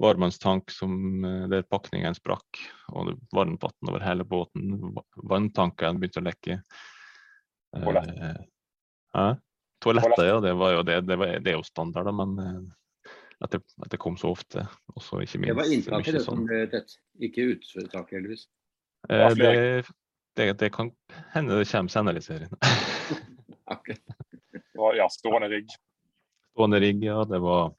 varmtvannstank 0.01 0.71
som 0.73 1.25
eh, 1.25 1.47
der 1.51 1.67
pakningen 1.69 2.15
sprakk, 2.17 2.61
og 2.95 3.13
varmtvann 3.35 3.91
over 3.91 4.03
hele 4.05 4.25
båten. 4.27 4.73
Vanntanken 5.29 6.01
begynte 6.01 6.23
å 6.23 6.25
lekke. 6.25 6.59
Toalett. 7.77 8.11
Eh, 8.17 9.33
Toalettet, 9.81 10.27
ja. 10.27 10.39
Det, 10.43 10.53
var 10.53 10.75
jo 10.75 10.83
det, 10.85 11.01
det, 11.09 11.17
var, 11.17 11.37
det 11.41 11.53
er 11.53 11.57
jo 11.57 11.65
standard, 11.65 12.09
da, 12.09 12.13
men 12.13 12.37
eh, 12.41 12.57
at 13.41 13.55
det, 13.55 13.61
at 13.81 13.91
det, 13.93 13.99
kom 14.01 14.17
så 14.17 14.31
ofte. 14.35 14.65
Også, 14.95 15.21
ikke 15.23 15.41
minst, 15.41 15.51
det 15.51 15.57
var 15.57 15.73
inntaket 15.73 16.17
det 16.17 16.23
som 16.25 16.45
ble 16.45 16.63
tett, 16.71 16.95
ikke 17.21 17.47
uttaket 17.55 18.17
heldigvis? 18.19 18.47
Eh, 19.09 19.27
det, 19.37 19.51
det, 20.37 20.47
det, 20.61 20.71
kan 20.75 20.91
hende 21.33 21.59
det 21.59 21.69
kommer 21.71 21.93
senere 21.93 22.21
i 22.21 22.25
serien. 22.25 22.53
okay. 23.75 23.97
Ja, 24.97 25.07
stående 25.11 25.49
rigg. 25.51 25.73
Stående 26.53 26.81
rigg, 26.83 27.03
ja. 27.05 27.23
Det 27.25 27.41
var 27.41 27.73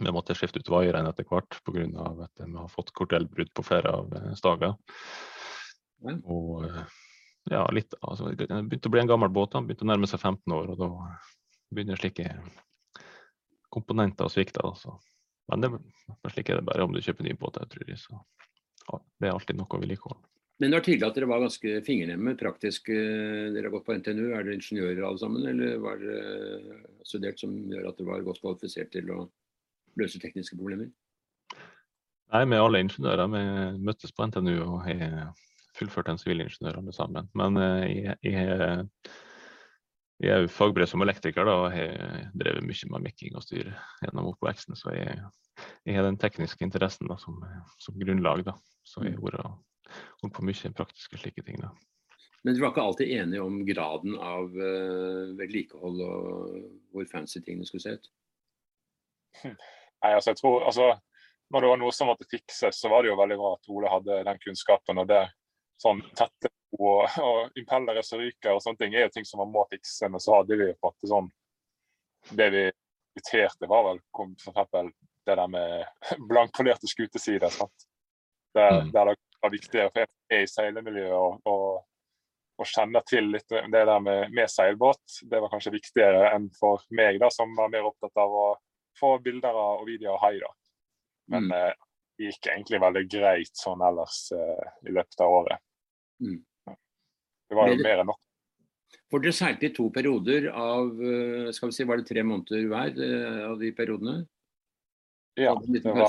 vi 0.00 0.12
måtte 0.12 0.34
skifte 0.36 0.60
ut 0.60 0.68
vaierne 0.68 1.08
etter 1.08 1.24
hvert 1.24 1.56
pga. 1.64 1.86
at 2.26 2.42
vi 2.42 2.52
har 2.52 2.68
fått 2.68 2.92
kortellbrudd 2.92 3.52
på 3.56 3.64
flere 3.64 3.94
av 3.96 4.10
stagene. 4.36 4.36
stager. 4.36 6.20
Og 6.24 6.66
eh, 6.66 6.82
ja, 7.50 7.62
litt, 7.72 7.94
altså, 8.02 8.32
det 8.34 8.48
begynte 8.48 8.90
å 8.90 8.92
bli 8.92 9.04
en 9.04 9.10
gammel 9.10 9.32
båt. 9.32 9.54
Han 9.54 9.68
begynte 9.68 9.86
å 9.86 9.90
nærme 9.92 10.10
seg 10.10 10.20
15 10.20 10.52
år, 10.52 10.74
og 10.74 10.80
da 10.82 10.90
begynner 11.72 12.00
slike 12.00 12.28
komponenter 13.72 14.28
og 14.28 14.32
svikter. 14.32 14.66
Altså. 14.66 14.96
Men 15.50 15.62
det, 15.62 15.70
slik 16.32 16.50
er 16.50 16.60
det 16.60 16.68
bare 16.68 16.86
om 16.86 16.94
du 16.94 17.02
kjøper 17.02 17.26
ny 17.26 17.36
båt. 17.38 17.60
Jeg 17.62 17.72
tror 17.72 17.92
jeg, 17.92 18.00
så 18.02 18.16
ja, 18.86 18.98
det 19.20 19.28
er 19.28 19.34
alltid 19.34 19.58
noe 19.58 19.70
å 19.70 19.82
vedlikeholde. 19.82 20.24
Men 20.56 20.72
det 20.72 20.78
var 20.78 20.84
tydelig 20.86 21.04
at 21.04 21.16
dere 21.18 21.28
var 21.28 21.42
ganske 21.44 21.72
fingernemme 21.84 22.32
praktisk. 22.40 22.88
Eh, 22.88 23.48
dere 23.52 23.66
har 23.68 23.74
gått 23.74 23.88
på 23.88 23.96
NTNU. 23.98 24.22
Er 24.30 24.46
dere 24.46 24.56
ingeniører 24.56 25.02
alle 25.04 25.20
sammen, 25.20 25.44
eller 25.50 25.82
var 25.84 26.00
dere 26.00 26.78
studert 27.04 27.42
som 27.42 27.52
gjør 27.72 27.90
at 27.90 27.98
dere 27.98 28.08
var 28.08 28.24
godt 28.24 28.40
kvalifisert 28.40 28.94
til 28.94 29.12
å 29.12 29.26
løse 30.00 30.20
tekniske 30.22 30.56
problemer? 30.56 30.88
Nei, 32.32 32.42
vi 32.48 32.56
er 32.56 32.64
alle 32.64 32.80
ingeniører. 32.86 33.28
Vi 33.34 33.84
møttes 33.84 34.16
på 34.16 34.26
NTNU 34.30 34.54
og 34.64 34.80
har 34.86 35.04
fullført 35.76 36.08
en 36.08 36.18
sivilingeniør 36.18 36.80
alle 36.80 36.96
sammen. 36.96 37.28
Men 37.36 37.60
jeg, 37.84 38.16
jeg, 38.24 38.80
jeg 40.22 40.32
er 40.32 40.44
jo 40.44 40.52
fagbrev 40.52 40.88
som 40.88 41.02
elektriker 41.04 41.44
da, 41.44 41.54
og 41.60 41.74
har 41.74 42.30
drevet 42.32 42.64
mye 42.64 42.90
med 42.94 43.04
mikking 43.10 43.36
og 43.36 43.44
styr 43.44 43.68
gjennom 44.00 44.30
oppveksten. 44.30 44.78
Så 44.78 44.94
jeg, 44.96 45.18
jeg 45.84 45.98
har 45.98 46.06
den 46.06 46.16
tekniske 46.20 46.64
interessen 46.64 47.10
da, 47.10 47.18
som, 47.20 47.42
som, 47.82 47.98
grunnlag. 48.00 48.46
da. 48.46 48.56
Så 48.86 49.04
jeg 49.04 49.18
har 49.20 49.36
holdt 50.22 50.36
på 50.38 50.46
mye 50.46 50.72
praktiske 50.76 51.20
slike 51.20 51.44
ting. 51.44 51.60
da. 51.60 51.74
Men 52.46 52.54
du 52.54 52.62
var 52.62 52.72
ikke 52.72 52.86
alltid 52.88 53.12
enig 53.12 53.42
om 53.42 53.58
graden 53.66 54.16
av 54.22 54.52
uh, 54.54 55.36
vedlikehold 55.36 56.02
og 56.06 56.58
hvor 56.94 57.08
fancy 57.10 57.42
tingene 57.42 57.68
skulle 57.68 57.84
se 57.84 57.96
ut? 57.98 58.12
Nei, 59.44 60.12
altså 60.14 60.30
jeg 60.32 60.38
tror, 60.40 60.62
altså, 60.64 60.94
Når 61.52 61.62
det 61.62 61.68
var 61.70 61.80
noe 61.80 61.94
som 61.94 62.08
måtte 62.08 62.28
fikses, 62.30 62.78
så 62.80 62.88
var 62.90 63.02
det 63.02 63.10
jo 63.10 63.18
veldig 63.20 63.36
bra 63.38 63.50
at 63.54 63.68
Ole 63.70 63.90
hadde 63.90 64.22
den 64.26 64.40
kunnskapen. 64.42 64.98
og 65.02 65.10
det 65.10 65.26
sånn 65.82 66.02
tette 66.16 66.50
og, 66.78 67.06
og 67.22 67.58
impellere 67.58 68.02
som 68.04 68.20
ryker 68.20 68.56
og 68.56 68.62
sånne 68.64 68.80
ting, 68.80 68.94
er 68.94 69.06
jo 69.06 69.14
ting 69.14 69.26
som 69.28 69.40
man 69.42 69.52
må 69.54 69.66
fikse. 69.70 70.08
Men 70.12 70.22
så 70.22 70.38
hadde 70.38 70.58
vi 70.60 70.70
på 70.80 70.92
en 70.92 71.12
sånn 71.12 71.32
Det 72.36 72.48
vi 72.50 72.64
diskuterte, 73.16 73.68
var 73.70 73.84
vel 73.86 74.00
eksempel 74.34 74.90
det 75.26 75.34
der 75.34 75.48
med 75.48 75.84
blankpolerte 76.28 76.88
skutesider. 76.90 77.48
sant? 77.48 77.86
Der, 78.54 78.82
mm. 78.82 78.90
der 78.92 79.12
det 79.12 79.16
var 79.40 79.52
viktigere 79.52 79.90
for 79.92 80.00
jeg 80.00 80.08
er 80.32 80.42
i 80.42 80.48
seilemiljøet 80.48 81.12
og, 81.46 81.82
og, 82.56 82.66
kjenner 82.66 83.04
til 83.06 83.28
litt 83.34 83.52
det 83.52 83.70
der 83.72 84.00
med, 84.00 84.32
med, 84.32 84.48
seilbåt. 84.50 85.20
Det 85.22 85.40
var 85.42 85.52
kanskje 85.52 85.74
viktigere 85.74 86.30
enn 86.32 86.48
for 86.56 86.82
meg, 86.90 87.20
da, 87.20 87.28
som 87.30 87.52
var 87.56 87.68
mer 87.72 87.86
opptatt 87.90 88.16
av 88.22 88.32
å 88.32 88.46
få 88.96 89.18
bilder 89.22 89.54
og 89.60 89.84
videoer 89.86 90.16
av 90.16 90.22
hai. 90.24 90.38
da. 90.40 90.52
Men 91.34 91.50
mm. 91.50 91.52
eh, 91.58 91.74
gikk 92.18 92.48
egentlig 92.50 92.80
veldig 92.82 93.04
greit 93.12 93.58
sånn 93.58 93.82
ellers 93.84 94.20
eh, 94.34 94.68
i 94.88 94.94
løpet 94.94 95.22
av 95.24 95.34
året. 95.40 95.62
Mm. 96.22 96.40
Det 97.46 97.58
var 97.58 97.70
jo 97.70 97.78
mer 97.82 98.02
enn 98.02 98.10
nok. 98.10 98.22
For 99.10 99.22
dere 99.22 99.36
seilte 99.36 99.68
i 99.68 99.74
to 99.74 99.88
perioder 99.94 100.48
av 100.50 100.88
eh, 100.98 101.50
skal 101.54 101.70
vi 101.70 101.76
si, 101.76 101.86
var 101.86 102.00
det 102.00 102.08
tre 102.08 102.24
måneder 102.26 102.64
hver 102.70 103.02
eh, 103.06 103.42
av 103.50 103.58
de 103.60 103.72
periodene? 103.76 104.16
Ja. 105.36 105.52
Det 105.54 105.82
var, 105.84 106.08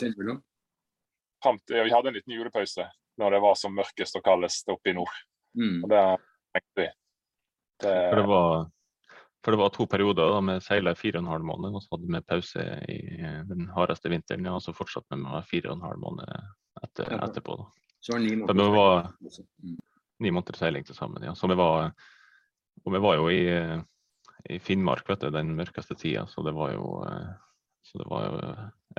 vi 1.67 1.93
hadde 1.93 2.09
en 2.09 2.15
liten 2.15 2.33
julepause 2.33 2.87
når 3.19 3.35
det 3.35 3.41
var 3.43 3.57
som 3.59 3.75
mørkest 3.75 4.17
og 4.17 4.23
kaldest 4.25 4.69
oppe 4.71 4.91
i 4.91 4.95
nord. 4.97 5.13
Mm. 5.57 5.83
Og 5.83 5.91
det 5.91 6.01
tenkte 6.55 6.81
vi. 6.81 6.87
Det, 7.83 7.93
det 8.13 8.23
var, 8.29 8.65
for 9.47 9.55
det 9.55 9.62
var 9.62 9.69
to 9.71 9.86
perioder. 9.88 10.27
da 10.27 10.39
Vi 10.43 10.60
seila 10.60 10.91
i 10.91 10.97
fire 10.99 11.21
og 11.21 11.23
en 11.23 11.29
halv 11.31 11.45
måned, 11.47 11.75
og 11.77 11.79
så 11.79 11.95
hadde 11.95 12.07
vi 12.12 12.19
pause 12.27 12.63
i 12.91 12.97
den 13.47 13.69
hardeste 13.71 14.12
vinteren. 14.12 14.49
Og 14.51 14.60
så 14.60 14.73
fortsatte 14.75 15.15
vi 15.15 15.21
med 15.21 15.47
fire 15.47 15.69
og 15.71 15.77
en 15.77 15.86
halv 15.88 16.01
måned 16.03 16.33
etter, 16.83 17.13
etterpå. 17.15 17.55
Da. 17.62 17.93
Så 18.03 18.12
var 18.12 18.19
ni 18.25 18.33
måneder. 18.36 18.73
Var, 18.75 19.07
mm. 19.63 19.77
ni 20.19 20.33
måneder 20.36 20.60
seiling 20.60 20.83
til 20.83 20.99
sammen. 20.99 21.23
Ja. 21.23 21.31
Så 21.31 21.47
vi 21.47 21.55
var, 21.55 21.93
og 22.83 22.97
vi 22.97 23.03
var 23.07 23.15
jo 23.21 23.31
i, 23.31 23.39
i 24.51 24.60
Finnmark 24.60 25.07
vet 25.07 25.23
du, 25.23 25.31
den 25.31 25.55
mørkeste 25.55 25.95
tida, 25.95 26.27
så 26.27 26.43
det 26.43 26.51
var 26.57 26.75
jo 26.75 26.99
så 27.88 28.03
det 28.03 28.12
var 28.12 28.27
jo 28.27 28.38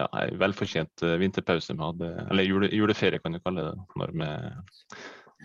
ja, 0.00 0.08
en 0.22 0.38
velfortjent 0.40 1.04
vinterpause 1.20 1.76
vi 1.76 1.84
hadde, 1.90 2.14
eller 2.30 2.48
jule, 2.48 2.72
juleferie 2.72 3.20
kan 3.20 3.36
du 3.36 3.44
kalle 3.44 3.68
det, 3.68 3.88
når, 4.00 4.16
vi, 4.16 4.28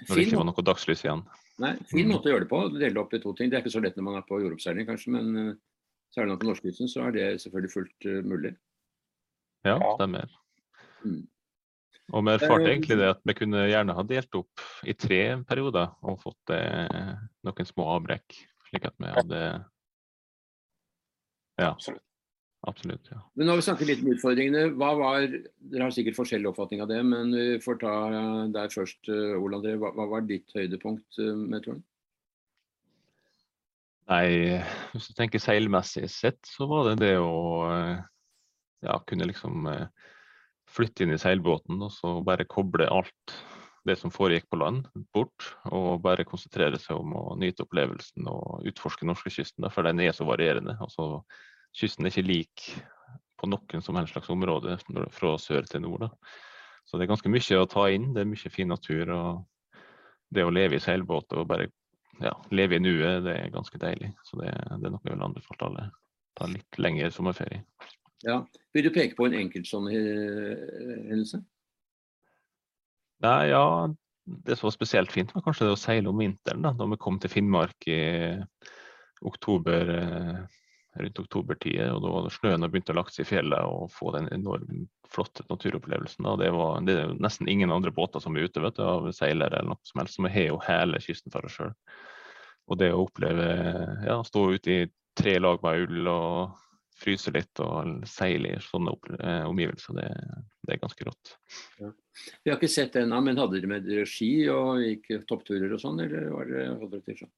når 0.08 0.16
det 0.16 0.30
ikke 0.30 0.40
var 0.40 0.48
noe 0.48 0.72
dagslys 0.72 1.04
igjen. 1.04 1.28
Nei, 1.62 1.76
Fin 1.86 2.10
måte 2.10 2.30
å 2.30 2.34
gjøre 2.34 2.46
det 2.48 2.50
på. 2.50 2.62
Dele 2.74 3.02
opp 3.04 3.14
i 3.14 3.22
to 3.22 3.34
ting. 3.38 3.52
Det 3.52 3.60
er 3.60 3.66
ikke 3.66 3.76
så 3.76 3.82
lett 3.84 3.98
når 4.00 4.08
man 4.08 4.18
er 4.18 4.26
på 4.26 4.40
jordoppseiling, 4.42 4.88
kanskje, 4.88 5.14
men 5.14 5.52
særlig 6.14 6.40
på 6.42 6.48
norskekysten 6.50 6.90
så 6.90 7.04
er 7.08 7.14
det 7.14 7.28
selvfølgelig 7.44 7.74
fullt 7.74 8.08
mulig. 8.26 8.56
Ja, 9.68 9.78
stemmer. 9.96 10.34
Mm. 11.04 11.22
Og 12.12 12.26
vi 12.26 12.34
erfarte 12.34 12.68
egentlig 12.68 12.98
det 13.00 13.12
at 13.14 13.22
vi 13.24 13.36
kunne 13.38 13.68
gjerne 13.70 13.96
ha 13.96 14.04
delt 14.08 14.36
opp 14.36 14.64
i 14.90 14.96
tre 14.98 15.22
perioder 15.48 15.94
og 16.04 16.20
fått 16.24 16.52
eh, 16.56 17.14
noen 17.48 17.70
små 17.70 17.88
avbrekk, 17.96 18.36
slik 18.70 18.90
at 18.90 18.98
vi 19.00 19.14
hadde 19.14 19.44
Ja. 21.62 21.70
Absolutt. 21.70 22.04
Absolutt, 22.64 23.10
ja. 23.12 23.20
Men 23.36 23.48
nå 23.48 23.54
har 23.54 23.60
vi 23.60 23.66
snakket 23.66 23.90
litt 23.90 24.04
om 24.06 24.14
utfordringene. 24.14 24.68
Hva 24.80 24.94
var, 24.96 25.26
Dere 25.28 25.88
har 25.88 25.96
sikkert 25.96 26.16
forskjellig 26.16 26.48
oppfatning 26.54 26.84
av 26.84 26.88
det, 26.92 27.02
men 27.04 27.34
vi 27.36 27.58
får 27.64 27.82
ta 27.82 27.96
der 28.56 28.72
først, 28.72 29.02
eh, 29.12 29.36
Ole 29.36 29.60
André. 29.60 29.74
Hva, 29.82 29.92
hva 29.98 30.06
var 30.14 30.24
ditt 30.30 30.54
høydepunkt 30.56 31.20
eh, 31.20 31.34
med 31.36 31.66
turen? 31.66 31.82
Nei, 34.12 34.62
hvis 34.94 35.10
du 35.10 35.18
tenker 35.18 35.44
seilmessig 35.44 36.08
sett, 36.12 36.40
så 36.48 36.68
var 36.72 36.90
det 36.90 36.98
det 37.04 37.14
å 37.20 37.44
eh, 37.68 38.00
ja, 38.88 38.98
kunne 39.12 39.28
liksom 39.28 39.68
flytte 40.74 41.04
inn 41.04 41.14
i 41.16 41.20
seilbåten 41.22 41.84
og 41.84 41.92
så 41.94 42.18
bare 42.26 42.48
koble 42.50 42.88
alt 42.92 43.36
det 43.88 43.98
som 44.00 44.12
foregikk 44.14 44.48
på 44.48 44.60
land, 44.62 44.88
bort. 45.16 45.52
Og 45.68 46.00
bare 46.04 46.24
konsentrere 46.28 46.80
seg 46.80 46.96
om 46.96 47.12
å 47.20 47.24
nyte 47.40 47.66
opplevelsen 47.66 48.30
og 48.32 48.64
utforske 48.72 49.08
norskekysten. 49.08 49.68
For 49.76 49.84
den 49.84 50.00
er 50.04 50.16
så 50.16 50.28
varierende. 50.28 50.78
Altså, 50.80 51.26
kysten 51.74 52.06
er 52.06 52.14
ikke 52.14 52.28
lik 52.28 52.66
på 53.40 53.50
noen 53.52 53.84
som 53.84 53.98
helst 54.00 54.16
slags 54.16 54.32
område 54.32 54.78
fra 55.12 55.36
sør 55.42 55.66
til 55.68 55.84
nord. 55.84 56.06
Da. 56.06 56.10
Så 56.86 56.98
det 56.98 57.06
er 57.06 57.14
ganske 57.14 57.32
mye 57.32 57.60
å 57.60 57.70
ta 57.70 57.88
inn. 57.92 58.12
Det 58.16 58.24
er 58.24 58.30
mye 58.30 58.52
fin 58.54 58.70
natur. 58.72 59.10
og 59.12 59.82
Det 60.34 60.46
å 60.46 60.54
leve 60.54 60.78
i 60.78 60.84
seilbåt 60.84 61.34
og 61.36 61.48
bare 61.50 61.70
ja, 62.22 62.34
leve 62.54 62.78
i 62.78 62.84
nuet, 62.84 63.24
det 63.26 63.34
er 63.40 63.54
ganske 63.54 63.80
deilig. 63.82 64.14
Så 64.28 64.40
det, 64.40 64.54
det 64.54 64.88
er 64.88 64.94
noe 64.94 65.02
jeg 65.04 65.16
vil 65.16 65.26
anbefale 65.26 65.70
alle. 65.70 65.90
Ta 66.38 66.48
litt 66.50 66.80
lengre 66.82 67.12
sommerferie. 67.14 67.64
Ja. 68.24 68.44
Vil 68.74 68.88
du 68.88 68.94
peke 68.94 69.18
på 69.18 69.28
en 69.28 69.36
enkelt 69.38 69.68
sånn 69.68 69.90
hendelse? 69.92 71.44
Nei, 73.24 73.42
ja, 73.52 73.66
Det 74.24 74.56
som 74.56 74.70
var 74.70 74.76
spesielt 74.76 75.12
fint, 75.12 75.34
var 75.36 75.44
kanskje 75.44 75.68
det 75.68 75.76
å 75.76 75.80
seile 75.80 76.12
om 76.12 76.22
vinteren. 76.22 76.64
Da, 76.64 76.72
da 76.78 76.88
vi 76.88 77.00
kom 77.02 77.18
til 77.20 77.32
Finnmark 77.32 77.88
i 77.92 78.00
oktober, 79.24 79.90
rundt 81.00 81.20
oktobertid. 81.20 81.82
og 81.90 82.04
Da 82.06 82.32
snøen 82.34 82.66
begynte 82.70 82.94
å 82.94 83.00
lagt 83.00 83.16
seg 83.16 83.26
i 83.26 83.32
fjellet 83.34 83.70
og 83.70 83.92
få 83.94 84.14
den 84.16 84.30
enormt 84.34 84.90
flotte 85.14 85.46
naturopplevelsen. 85.50 86.26
Det, 86.40 86.50
var, 86.56 86.82
det 86.88 86.98
er 86.98 87.14
nesten 87.22 87.50
ingen 87.50 87.72
andre 87.72 87.94
båter 87.94 88.24
som 88.24 88.36
er 88.38 88.48
ute 88.48 88.64
vet 88.64 88.80
du, 88.80 88.84
av 88.88 89.12
seilere 89.14 89.60
eller 89.60 89.74
noe 89.74 89.90
som 89.90 90.02
helst. 90.02 90.18
Så 90.18 90.26
vi 90.26 90.34
har 90.34 90.50
jo 90.50 90.62
hele 90.66 91.02
kysten 91.04 91.34
for 91.34 91.46
oss 91.46 91.60
sjøl. 91.60 91.74
Og 92.72 92.80
det 92.80 92.94
å 92.94 93.04
oppleve 93.04 93.48
ja, 94.08 94.20
stå 94.26 94.46
ute 94.56 94.78
i 94.78 94.84
tre 95.20 95.38
lag 95.42 95.60
med 95.64 95.84
ull 95.84 96.10
og 96.10 96.60
fryse 97.04 97.34
litt 97.34 97.60
og 97.64 98.06
seile 98.08 98.54
i 98.56 98.62
sånne 98.64 98.94
eh, 99.20 99.44
omgivelser, 99.50 99.98
det, 99.98 100.10
det, 100.64 100.76
er 100.76 100.82
ganske 100.82 101.08
rått. 101.08 101.36
Ja. 101.82 101.90
Vi 102.44 102.52
har 102.52 102.60
ikke 102.60 102.72
sett 102.72 102.94
det 102.96 103.04
ennå, 103.04 103.20
men 103.26 103.40
hadde 103.42 103.58
dere 103.58 103.72
med 103.72 103.88
dere 103.88 104.06
ski 104.10 104.32
og 104.54 104.84
gikk 104.84 105.26
toppturer 105.30 105.74
og 105.74 105.82
sånn, 105.82 106.00
eller 106.06 106.30
var 106.32 106.50
det, 106.50 106.68
hadde 106.70 106.92
dere 106.94 107.08
til 107.10 107.20
sånn? 107.26 107.34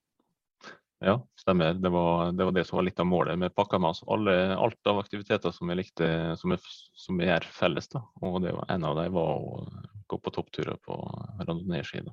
Ja, 1.00 1.28
stemmer. 1.36 1.74
Det 1.74 1.90
var, 1.90 2.32
det 2.32 2.46
var, 2.46 2.52
det 2.52 2.64
som 2.66 2.78
var 2.78 2.84
litt 2.88 3.00
av 3.00 3.06
målet. 3.06 3.40
Vi 3.40 3.50
pakka 3.50 3.80
med 3.80 3.90
oss 3.90 4.04
alle, 4.08 4.56
alt 4.56 4.88
av 4.88 5.00
aktiviteter 5.00 5.52
som 5.52 5.68
vi 5.68 5.76
likte, 5.76 6.08
som 6.40 7.20
vi 7.20 7.28
gjør 7.28 7.48
felles. 7.52 7.90
Da. 7.92 8.02
Og 8.24 8.40
det 8.46 8.54
var, 8.56 8.70
en 8.72 8.88
av 8.88 8.96
dem 9.00 9.14
var 9.14 9.42
å 9.44 9.66
gå 10.08 10.20
på 10.22 10.34
toppturer 10.38 10.80
på 10.86 10.96
randonee-ski. 11.42 12.04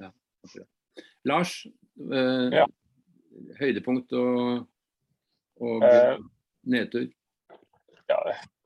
Ja, 0.00 0.10
Lars, 1.28 1.58
eh, 2.12 2.56
ja. 2.56 2.64
høydepunkt 3.60 4.14
og, 4.16 4.64
og 5.60 5.84
eh, 5.84 6.16
nedtur? 6.72 7.10
Ja, 8.06 8.20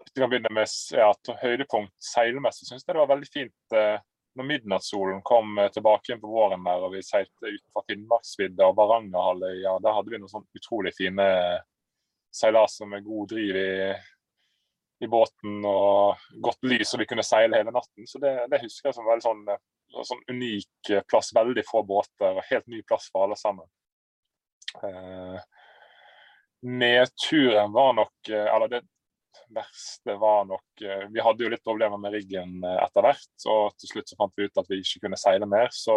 hvis 0.04 0.12
vi 0.14 0.22
kan 0.22 0.30
begynne 0.30 0.52
med 0.54 0.70
ja, 0.94 1.10
høydepunkt 1.40 1.94
seilmessig, 2.04 2.68
syns 2.68 2.84
jeg 2.84 2.94
det 2.94 3.00
var 3.00 3.10
veldig 3.10 3.30
fint 3.32 3.76
eh, 3.76 3.96
når 4.38 4.46
midnattssolen 4.46 5.22
kom 5.26 5.58
eh, 5.58 5.70
tilbake 5.74 6.12
inn 6.12 6.20
på 6.22 6.30
våren 6.30 6.64
der, 6.64 6.84
og 6.86 6.94
vi 6.94 7.02
seilte 7.04 7.50
utenfor 7.50 7.84
Finnmarksvidda 7.88 8.68
og 8.68 8.78
Varangerhalvøya. 8.78 9.58
Ja, 9.64 9.74
der 9.82 9.96
hadde 9.96 10.12
vi 10.12 10.20
noen 10.20 10.32
sånn 10.32 10.46
utrolig 10.56 10.94
fine 10.96 11.26
seilaser 12.30 12.86
med 12.86 13.04
god 13.04 13.32
driv 13.32 13.58
i, 13.58 13.72
i, 15.02 15.08
båten 15.10 15.64
og 15.66 16.22
godt 16.46 16.62
lys, 16.70 16.94
og 16.94 17.02
vi 17.02 17.08
kunne 17.10 17.26
seile 17.26 17.58
hele 17.58 17.74
natten. 17.74 18.06
Så 18.06 18.22
det, 18.22 18.36
det 18.52 18.62
husker 18.62 18.90
jeg 18.90 18.98
som 19.00 19.08
veldig 19.08 19.26
sånn, 19.26 19.42
eh, 19.50 20.02
sånn 20.12 20.24
unik 20.30 20.94
plass. 21.10 21.34
Veldig 21.36 21.66
få 21.66 21.82
båter 21.88 22.38
og 22.38 22.46
helt 22.52 22.70
ny 22.70 22.84
plass 22.86 23.10
for 23.10 23.26
alle 23.26 23.38
sammen. 23.40 23.66
Eh, 24.86 25.40
Nedturen 26.62 27.72
var 27.72 27.94
nok 27.96 28.28
eh, 28.28 28.54
Eller 28.54 28.68
det 28.68 28.80
verste 29.54 30.16
var 30.20 30.44
nok 30.48 30.82
eh, 30.84 31.06
Vi 31.12 31.22
hadde 31.24 31.44
jo 31.44 31.50
litt 31.52 31.64
problemer 31.66 32.00
med 32.00 32.14
riggen 32.14 32.60
eh, 32.64 32.78
etter 32.84 33.06
hvert, 33.06 33.46
og 33.50 33.74
til 33.80 33.92
slutt 33.92 34.12
så 34.12 34.18
fant 34.20 34.34
vi 34.38 34.48
ut 34.48 34.62
at 34.62 34.70
vi 34.70 34.80
ikke 34.82 35.04
kunne 35.06 35.20
seile 35.20 35.48
mer. 35.50 35.70
Så 35.74 35.96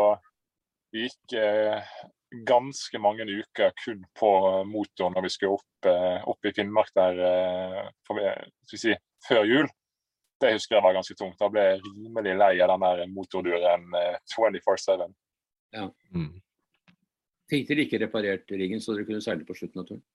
vi 0.94 1.08
gikk 1.08 1.34
ganske 2.46 3.00
mange 3.02 3.26
uker 3.26 3.72
kun 3.82 4.04
på 4.14 4.30
motor 4.70 5.10
når 5.10 5.26
vi 5.26 5.32
skulle 5.34 5.56
opp, 5.58 5.88
opp 6.30 6.46
i 6.46 6.52
Finnmark 6.54 6.92
der 6.94 7.18
for, 8.06 8.22
si, 8.70 8.94
før 9.26 9.42
jul. 9.50 9.72
Det 10.38 10.52
husker 10.54 10.78
jeg 10.78 10.86
var 10.86 10.94
ganske 10.94 11.18
tungt. 11.18 11.40
Da 11.42 11.50
ble 11.50 11.64
jeg 11.66 11.82
rimelig 11.82 12.36
lei 12.38 12.52
av 12.62 12.76
den 12.76 12.86
der 12.86 13.10
motorduren 13.10 13.90
24-7. 14.36 15.08
Ja. 15.74 15.88
Mm. 16.14 16.30
Fikk 17.50 17.70
dere 17.72 17.88
ikke 17.88 18.04
reparert 18.06 18.54
riggen 18.54 18.82
så 18.82 18.94
dere 18.94 19.10
kunne 19.10 19.26
seile 19.26 19.46
på 19.48 19.58
slutten 19.58 19.82
av 19.82 19.90
turen? 19.90 20.06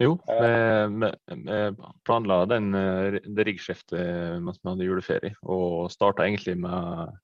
Jo, 0.00 0.18
vi, 0.28 0.48
vi, 1.00 1.10
vi 1.46 1.58
planla 2.04 2.42
den, 2.46 2.74
eh, 2.74 3.16
det 3.24 3.46
riggskiftet 3.48 4.42
mens 4.44 4.58
vi 4.60 4.68
hadde 4.68 4.88
juleferie, 4.88 5.36
og 5.42 5.88
starta 5.92 6.26
egentlig 6.26 6.58
med, 6.60 7.14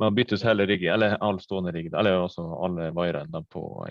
med 0.00 0.08
å 0.08 0.16
bytte 0.16 0.34
ut 0.34 0.46
hele 0.48 0.66
riggen, 0.66 0.96
eller 0.96 1.14
all 1.22 1.38
stående 1.42 1.74
rigg, 1.76 1.92
eller 1.94 2.24
altså 2.24 2.46
alle 2.66 2.90
vaierne 2.96 3.44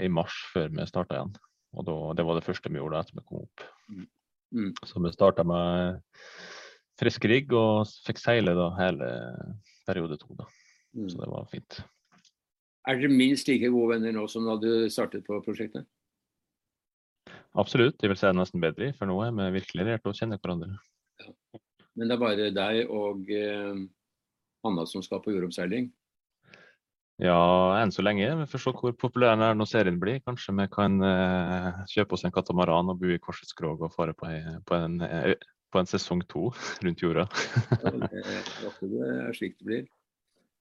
i 0.03 0.12
mars 0.12 0.36
før 0.51 0.75
vi 0.75 0.89
starta 0.89 1.21
igjen. 1.21 1.34
Og 1.75 1.88
da, 1.88 1.97
Det 2.19 2.27
var 2.27 2.39
det 2.39 2.45
første 2.45 2.71
vi 2.71 2.79
gjorde 2.81 2.99
etter 2.99 3.19
vi 3.19 3.25
kom 3.29 3.43
opp. 3.45 3.65
Mm. 3.88 4.05
mm. 4.51 4.69
Så 4.84 5.03
vi 5.03 5.15
starta 5.15 5.47
med 5.47 6.03
frisk 6.99 7.25
rigg 7.31 7.51
og 7.55 7.88
fikk 8.08 8.19
seile 8.19 8.55
da 8.55 8.69
hele 8.79 9.10
periode 9.88 10.19
to. 10.19 10.36
Da. 10.36 10.47
Mm. 10.95 11.10
Så 11.12 11.19
det 11.19 11.31
var 11.31 11.51
fint. 11.51 11.81
Er 12.86 12.99
dere 12.99 13.10
minst 13.10 13.47
like 13.49 13.71
gode 13.73 13.95
venner 13.95 14.13
nå 14.13 14.27
som 14.29 14.45
da 14.45 14.60
du 14.62 14.88
startet 14.93 15.25
på 15.25 15.39
prosjektet? 15.47 15.88
Absolutt, 17.55 18.01
jeg 18.01 18.11
vil 18.11 18.19
si 18.19 18.27
det 18.27 18.35
nesten 18.38 18.63
bedre, 18.63 18.91
for 18.97 19.09
nå 19.09 19.15
er 19.23 19.35
vi 19.35 19.51
virkelig 19.59 19.88
lært 19.88 20.09
å 20.09 20.15
kjenne 20.15 20.39
hverandre. 20.41 20.75
Ja. 21.23 21.31
Men 21.95 22.09
det 22.09 22.15
er 22.17 22.21
bare 22.21 22.49
deg 22.51 22.91
og 22.91 23.29
eh, 23.31 23.85
Anna 24.67 24.83
som 24.89 25.03
skal 25.05 25.21
på 25.23 25.31
jordomseiling? 25.31 25.88
Ja, 27.23 27.39
enn 27.79 27.93
så 27.95 28.03
lenge. 28.03 28.27
Vi 28.41 28.47
får 28.51 28.59
se 28.59 28.71
hvor 28.75 28.95
populær 28.99 29.38
den 29.39 29.59
når 29.61 29.69
serien 29.71 29.99
blir. 30.01 30.19
Kanskje 30.27 30.55
vi 30.57 30.65
kan 30.73 30.97
eh, 30.99 31.83
kjøpe 31.93 32.17
oss 32.17 32.25
en 32.27 32.33
katamaran 32.35 32.91
og 32.91 32.99
bo 32.99 33.13
i 33.13 33.21
Korsets 33.23 33.55
Krog 33.55 33.85
og 33.88 33.93
fare 33.95 34.15
på, 34.17 34.27
på, 34.67 34.75
en, 34.75 34.97
eh, 35.05 35.38
på 35.71 35.79
en 35.79 35.88
sesong 35.88 36.25
to 36.27 36.49
rundt 36.83 37.05
jorda. 37.05 37.29
ja, 37.79 37.93
det 37.95 39.05
er 39.13 39.38
slik 39.38 39.55
det 39.61 39.69
blir. 39.69 39.88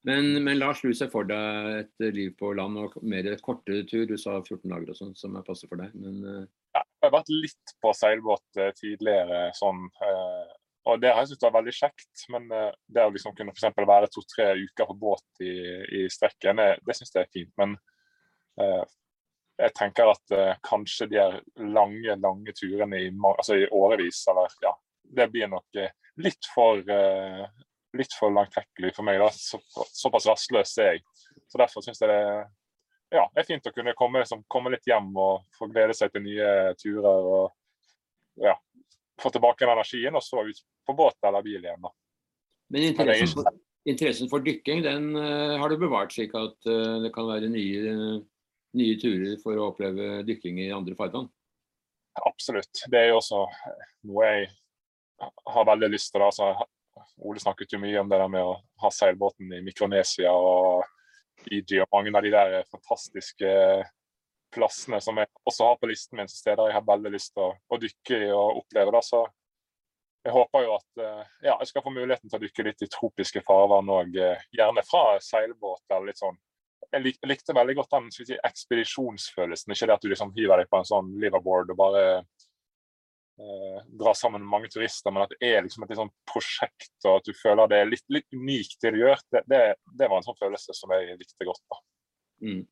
Men, 0.04 0.44
men, 0.44 0.58
Lars, 0.58 0.82
du 0.84 0.92
ser 0.92 1.08
for 1.12 1.24
deg 1.24 1.68
et 1.78 2.04
liv 2.12 2.34
på 2.36 2.50
land 2.56 2.76
og 2.76 2.96
mer 3.08 3.30
kortere 3.44 3.86
tur. 3.88 4.04
Du 4.04 4.18
sa 4.20 4.36
14 4.42 4.68
dager 4.68 4.92
og 4.92 4.98
sånn, 4.98 5.14
som 5.16 5.38
er 5.38 5.46
passer 5.46 5.70
for 5.70 5.80
deg. 5.80 5.94
Men, 5.96 6.18
uh... 6.20 6.42
ja, 6.76 6.82
jeg 6.82 7.06
har 7.06 7.14
vært 7.14 7.32
litt 7.32 7.72
på 7.80 7.92
seilbåt 7.96 8.60
uh, 8.60 8.68
tidligere, 8.76 9.46
sånn. 9.56 9.86
Uh, 10.02 10.52
og 10.92 11.00
det 11.00 11.14
har 11.14 11.24
jeg 11.24 11.32
syntes 11.32 11.46
var 11.48 11.56
veldig 11.56 11.76
kjekt. 11.78 12.26
Men 12.34 12.52
det 12.52 13.06
å 13.06 13.14
liksom 13.14 13.32
kunne 13.38 13.56
for 13.56 13.88
være 13.88 14.12
to-tre 14.12 14.50
uker 14.60 14.90
på 14.90 14.98
båt 15.06 15.44
i, 15.46 15.54
i 16.02 16.04
strekken, 16.12 16.60
det, 16.60 16.68
det 16.84 16.98
syns 16.98 17.14
jeg 17.14 17.24
er 17.24 17.32
fint. 17.32 17.54
Men 17.56 17.78
jeg 19.56 19.72
tenker 19.78 20.12
at 20.12 20.34
kanskje 20.68 21.08
de 21.14 21.24
lange, 21.72 22.18
lange 22.20 22.52
turene 22.60 23.00
i, 23.00 23.08
altså 23.08 23.56
i 23.56 23.64
årevis, 23.72 24.20
eller 24.28 24.52
ja, 24.60 24.74
det 25.16 25.30
blir 25.32 25.48
nok 25.56 25.80
litt 26.20 26.52
for 26.52 26.84
litt 27.98 28.14
for 28.18 28.34
langtekkelig 28.34 28.92
for 28.96 29.06
meg. 29.06 29.20
da, 29.22 29.30
så, 29.32 29.60
Såpass 29.92 30.28
rastløs 30.30 30.76
er 30.82 30.94
jeg. 30.94 31.04
Så 31.50 31.60
Derfor 31.60 31.84
syns 31.84 32.00
jeg 32.02 32.10
det 32.10 32.22
ja, 33.14 33.24
er 33.36 33.46
fint 33.46 33.66
å 33.68 33.72
kunne 33.74 33.94
komme, 33.94 34.22
liksom, 34.22 34.42
komme, 34.50 34.72
litt 34.74 34.88
hjem 34.88 35.12
og 35.20 35.44
få 35.54 35.68
glede 35.70 35.94
seg 35.94 36.10
til 36.12 36.24
nye 36.24 36.48
turer. 36.80 37.28
og 37.36 38.42
ja, 38.42 38.56
Få 39.20 39.30
tilbake 39.30 39.62
den 39.62 39.76
energien, 39.76 40.16
og 40.16 40.24
så 40.26 40.42
ut 40.42 40.64
på 40.84 40.96
båt 40.98 41.22
eller 41.22 41.44
bil 41.44 41.60
igjen. 41.60 41.84
da. 41.84 41.92
Men 42.74 42.88
interessen, 42.88 43.44
for, 43.44 43.60
interessen 43.86 44.30
for 44.32 44.42
dykking 44.42 44.82
den 44.82 45.12
har 45.14 45.70
du 45.70 45.78
bevart, 45.78 46.14
slik 46.16 46.34
at 46.38 46.56
det 47.04 47.12
kan 47.14 47.28
være 47.28 47.52
nye, 47.52 47.94
nye 48.74 48.98
turer 48.98 49.38
for 49.42 49.60
å 49.60 49.70
oppleve 49.70 50.24
dykking 50.26 50.58
i 50.64 50.72
andre 50.74 50.96
farvann? 50.98 51.30
Absolutt. 52.24 52.84
Det 52.90 52.98
er 52.98 53.12
jo 53.12 53.20
også 53.20 53.44
noe 54.10 54.26
jeg 54.26 54.50
har 55.54 55.66
veldig 55.68 55.90
lyst 55.92 56.12
til. 56.14 56.24
Altså, 56.24 56.50
Ole 57.22 57.40
snakket 57.40 57.76
jo 57.76 57.78
mye 57.78 58.00
om 58.00 58.08
det 58.10 58.18
der 58.18 58.30
med 58.30 58.42
å 58.42 58.56
ha 58.82 58.90
seilbåten 58.90 59.52
i 59.54 59.62
Mikronesia 59.62 60.32
og 60.34 60.82
Fiji 61.44 61.80
og 61.82 61.90
mange 61.92 62.14
av 62.14 62.24
de 62.24 62.32
der 62.34 62.56
fantastiske 62.70 63.52
plassene 64.54 65.00
som 65.02 65.18
jeg 65.18 65.30
også 65.46 65.68
har 65.68 65.78
på 65.80 65.90
listen 65.90 66.18
min, 66.18 66.30
steder 66.30 66.70
jeg 66.70 66.76
har 66.76 66.86
veldig 66.86 67.10
lyst 67.14 67.34
til 67.34 67.46
å, 67.46 67.54
å 67.54 67.78
dykke 67.80 68.20
i 68.26 68.30
og 68.34 68.60
oppleve. 68.62 68.94
Da. 68.94 69.02
Så 69.02 69.24
jeg 70.24 70.34
håper 70.34 70.64
jo 70.64 70.74
at 70.78 71.04
eh, 71.04 71.22
ja, 71.48 71.56
jeg 71.58 71.70
skal 71.70 71.84
få 71.84 71.92
muligheten 71.92 72.30
til 72.30 72.38
å 72.38 72.44
dykke 72.44 72.66
litt 72.68 72.84
i 72.86 72.90
tropiske 72.92 73.42
farvann 73.46 73.92
òg, 73.92 74.16
eh, 74.16 74.46
gjerne 74.56 74.84
fra 74.86 75.18
seilbåt 75.22 75.84
eller 75.90 76.10
litt 76.10 76.22
sånn. 76.22 76.38
Jeg, 76.86 77.02
lik, 77.02 77.18
likte 77.26 77.56
veldig 77.56 77.76
godt 77.80 77.96
den 77.96 78.10
si, 78.14 78.26
ekspedisjonsfølelsen. 78.36 79.74
Ikke 79.74 79.90
det 79.90 79.96
at 79.96 80.04
du 80.04 80.10
liksom 80.12 80.32
hiver 80.36 80.62
deg 80.62 80.70
på 80.70 80.80
en 80.80 80.88
sånn 80.88 81.10
liverboard 81.20 81.74
og 81.74 81.80
bare 81.80 82.04
drar 83.34 84.14
sammen 84.14 84.42
med 84.44 84.50
mange 84.50 84.68
turister, 84.70 85.10
men 85.10 85.24
at 85.24 85.32
det 85.34 85.48
er 85.48 85.64
liksom 85.64 85.82
et 85.86 85.96
sånn 85.98 86.12
prosjekt, 86.30 86.92
og 87.02 87.16
at 87.18 87.26
du 87.26 87.32
føler 87.34 87.70
det 87.70 87.80
er 87.80 87.88
litt, 87.90 88.04
litt 88.14 88.36
unikt 88.36 88.78
det 88.84 88.92
du 88.94 89.00
gjør. 89.00 89.24
Det, 89.32 89.42
det, 89.50 89.62
det, 89.90 90.06
var 90.06 90.20
en 90.20 90.26
sånn 90.28 90.38
følelse 90.38 90.76
som 90.76 90.94
jeg 90.94 91.16
likte 91.18 91.48
godt. 91.48 91.64
da. 91.72 91.80
Mm. 92.46 92.62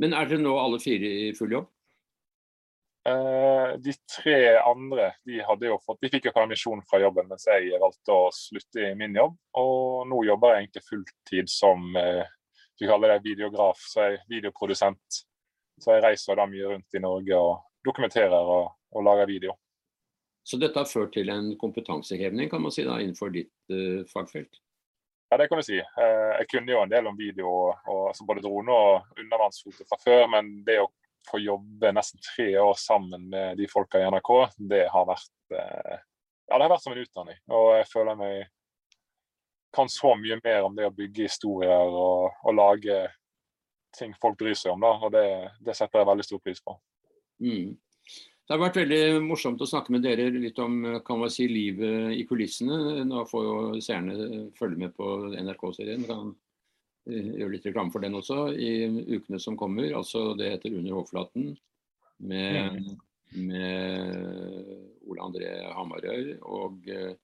Men 0.00 0.16
er 0.16 0.30
dere 0.30 0.40
nå 0.40 0.54
alle 0.56 0.80
fire 0.80 1.12
i 1.26 1.30
full 1.36 1.52
jobb? 1.52 1.68
Eh, 3.08 3.78
de 3.80 3.94
tre 4.12 4.58
andre 4.60 5.14
de, 5.24 5.38
hadde 5.44 5.70
jo 5.70 5.78
fått, 5.80 6.02
de 6.04 6.10
fikk 6.12 6.28
jo 6.28 6.34
permisjon 6.36 6.82
fra 6.88 6.98
jobben 7.00 7.30
mens 7.30 7.46
jeg 7.48 7.78
valgte 7.80 8.12
å 8.12 8.26
slutte 8.34 8.90
i 8.90 8.96
min 8.98 9.16
jobb. 9.16 9.38
Og 9.60 10.04
nå 10.10 10.20
jobber 10.28 10.54
jeg 10.54 10.64
egentlig 10.64 10.86
fulltid 10.88 11.52
som 11.52 11.96
eh, 11.96 12.28
vi 12.80 12.88
kaller 12.88 13.14
det 13.14 13.24
videograf, 13.24 13.80
så 13.88 14.06
jeg 14.06 14.18
er 14.18 14.28
videoprodusent. 14.32 15.22
Så 15.80 15.96
jeg 15.96 16.04
reiser 16.04 16.36
da 16.36 16.46
mye 16.48 16.74
rundt 16.74 16.96
i 16.96 17.02
Norge 17.02 17.40
og 17.40 17.84
dokumenterer 17.84 18.52
og, 18.56 18.70
og 18.92 19.04
lager 19.04 19.28
video. 19.28 19.56
Så 20.46 20.58
dette 20.58 20.80
har 20.80 20.88
ført 20.88 21.12
til 21.14 21.30
en 21.30 21.52
kompetansehevning 21.60 22.50
kan 22.50 22.62
man 22.64 22.72
si 22.74 22.84
da, 22.86 22.96
innenfor 23.02 23.32
ditt 23.34 23.52
uh, 23.72 24.02
fagfelt? 24.10 24.60
Ja, 25.30 25.36
det 25.38 25.46
kan 25.48 25.60
du 25.60 25.62
si. 25.62 25.76
Eh, 25.78 26.30
jeg 26.40 26.46
kunne 26.50 26.72
jo 26.72 26.80
en 26.82 26.90
del 26.90 27.06
om 27.06 27.14
video, 27.14 27.50
og, 27.70 28.08
altså 28.08 28.24
både 28.26 28.42
drone 28.42 28.74
og 28.74 29.20
undervannsfoto 29.20 29.84
fra 29.86 29.98
før, 30.02 30.24
men 30.32 30.48
det 30.66 30.80
å 30.82 30.88
få 31.28 31.38
jobbe 31.38 31.92
nesten 31.94 32.18
tre 32.32 32.48
år 32.58 32.74
sammen 32.80 33.28
med 33.30 33.60
de 33.60 33.68
folka 33.70 34.00
i 34.00 34.08
NRK, 34.10 34.30
det 34.72 34.88
har 34.90 35.06
vært 35.06 35.54
eh, 35.54 36.00
ja, 36.50 36.56
det 36.56 36.64
har 36.64 36.72
vært 36.72 36.82
som 36.82 36.96
en 36.96 37.04
utdanning. 37.04 37.38
Og 37.54 37.68
jeg 37.78 37.86
føler 37.92 38.18
meg 38.18 38.48
kan 39.70 39.86
så 39.88 40.16
mye 40.18 40.40
mer 40.42 40.66
om 40.66 40.74
det 40.74 40.88
å 40.88 40.94
bygge 40.94 41.28
historier 41.28 41.94
og, 41.94 42.32
og 42.42 42.56
lage 42.58 43.04
ting 43.94 44.16
folk 44.18 44.38
bryr 44.38 44.58
seg 44.58 44.74
om. 44.74 44.82
da, 44.82 44.96
og 44.98 45.14
Det, 45.14 45.26
det 45.62 45.76
setter 45.78 46.02
jeg 46.02 46.10
veldig 46.10 46.26
stor 46.26 46.42
pris 46.42 46.62
på. 46.64 46.74
Mm. 47.38 47.76
Det 48.50 48.56
har 48.56 48.64
vært 48.64 48.80
veldig 48.80 49.20
morsomt 49.22 49.60
å 49.62 49.66
snakke 49.70 49.92
med 49.94 50.02
dere 50.02 50.24
litt 50.34 50.56
om 50.58 50.80
kan 51.06 51.20
man 51.20 51.30
si, 51.30 51.44
livet 51.46 52.16
i 52.16 52.24
kulissene. 52.26 53.04
Nå 53.06 53.22
får 53.30 53.44
jo 53.46 53.52
seerne 53.78 54.40
følge 54.58 54.80
med 54.80 54.96
på 54.96 55.06
NRK-serien. 55.38 56.02
Kan 56.08 56.32
eh, 57.06 57.28
gjøre 57.38 57.52
litt 57.52 57.68
reklame 57.70 57.94
for 57.94 58.02
den 58.02 58.18
også 58.18 58.48
i 58.50 58.72
ukene 59.14 59.38
som 59.38 59.54
kommer. 59.54 59.94
Altså, 60.00 60.32
det 60.34 60.50
heter 60.56 60.74
'Under 60.74 60.98
overflaten' 60.98 61.54
med, 62.26 62.90
med 63.38 64.18
Ole 65.06 65.30
André 65.30 65.54
Hamarøy 65.70 66.34
og 66.42 66.90
uh, 66.90 67.14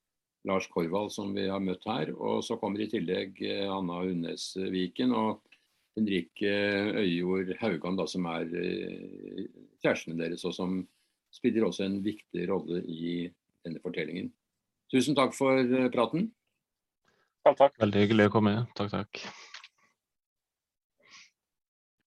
Lars 0.46 0.70
Korvald, 0.70 1.10
som 1.10 1.34
vi 1.34 1.50
har 1.50 1.58
møtt 1.58 1.90
her. 1.90 2.14
Og 2.14 2.44
så 2.46 2.54
kommer 2.54 2.78
i 2.78 2.92
tillegg 2.94 3.42
uh, 3.42 3.74
Anna 3.74 4.04
Unnes 4.06 4.52
Viken 4.70 5.10
og 5.10 5.42
Henrike 5.98 6.54
Øyjord 7.02 7.56
Haugan, 7.58 7.98
da, 7.98 8.06
som 8.06 8.30
er 8.30 8.46
kjærestene 9.82 10.22
deres, 10.22 10.46
og 10.46 10.54
som 10.54 10.84
spiller 11.36 11.68
også 11.68 11.86
en 11.86 12.00
viktig 12.04 12.48
rolle 12.50 12.82
i 12.88 13.28
denne 13.66 13.82
fortellingen. 13.84 14.32
Tusen 14.92 15.16
takk 15.18 15.34
for 15.36 15.60
eh, 15.60 15.90
praten. 15.92 16.30
Takk, 17.46 17.58
takk. 17.60 17.76
Veldig 17.82 18.06
hyggelig 18.06 18.30
å 18.30 18.34
komme. 18.38 18.54
Takk, 18.78 18.90
takk. 18.94 19.22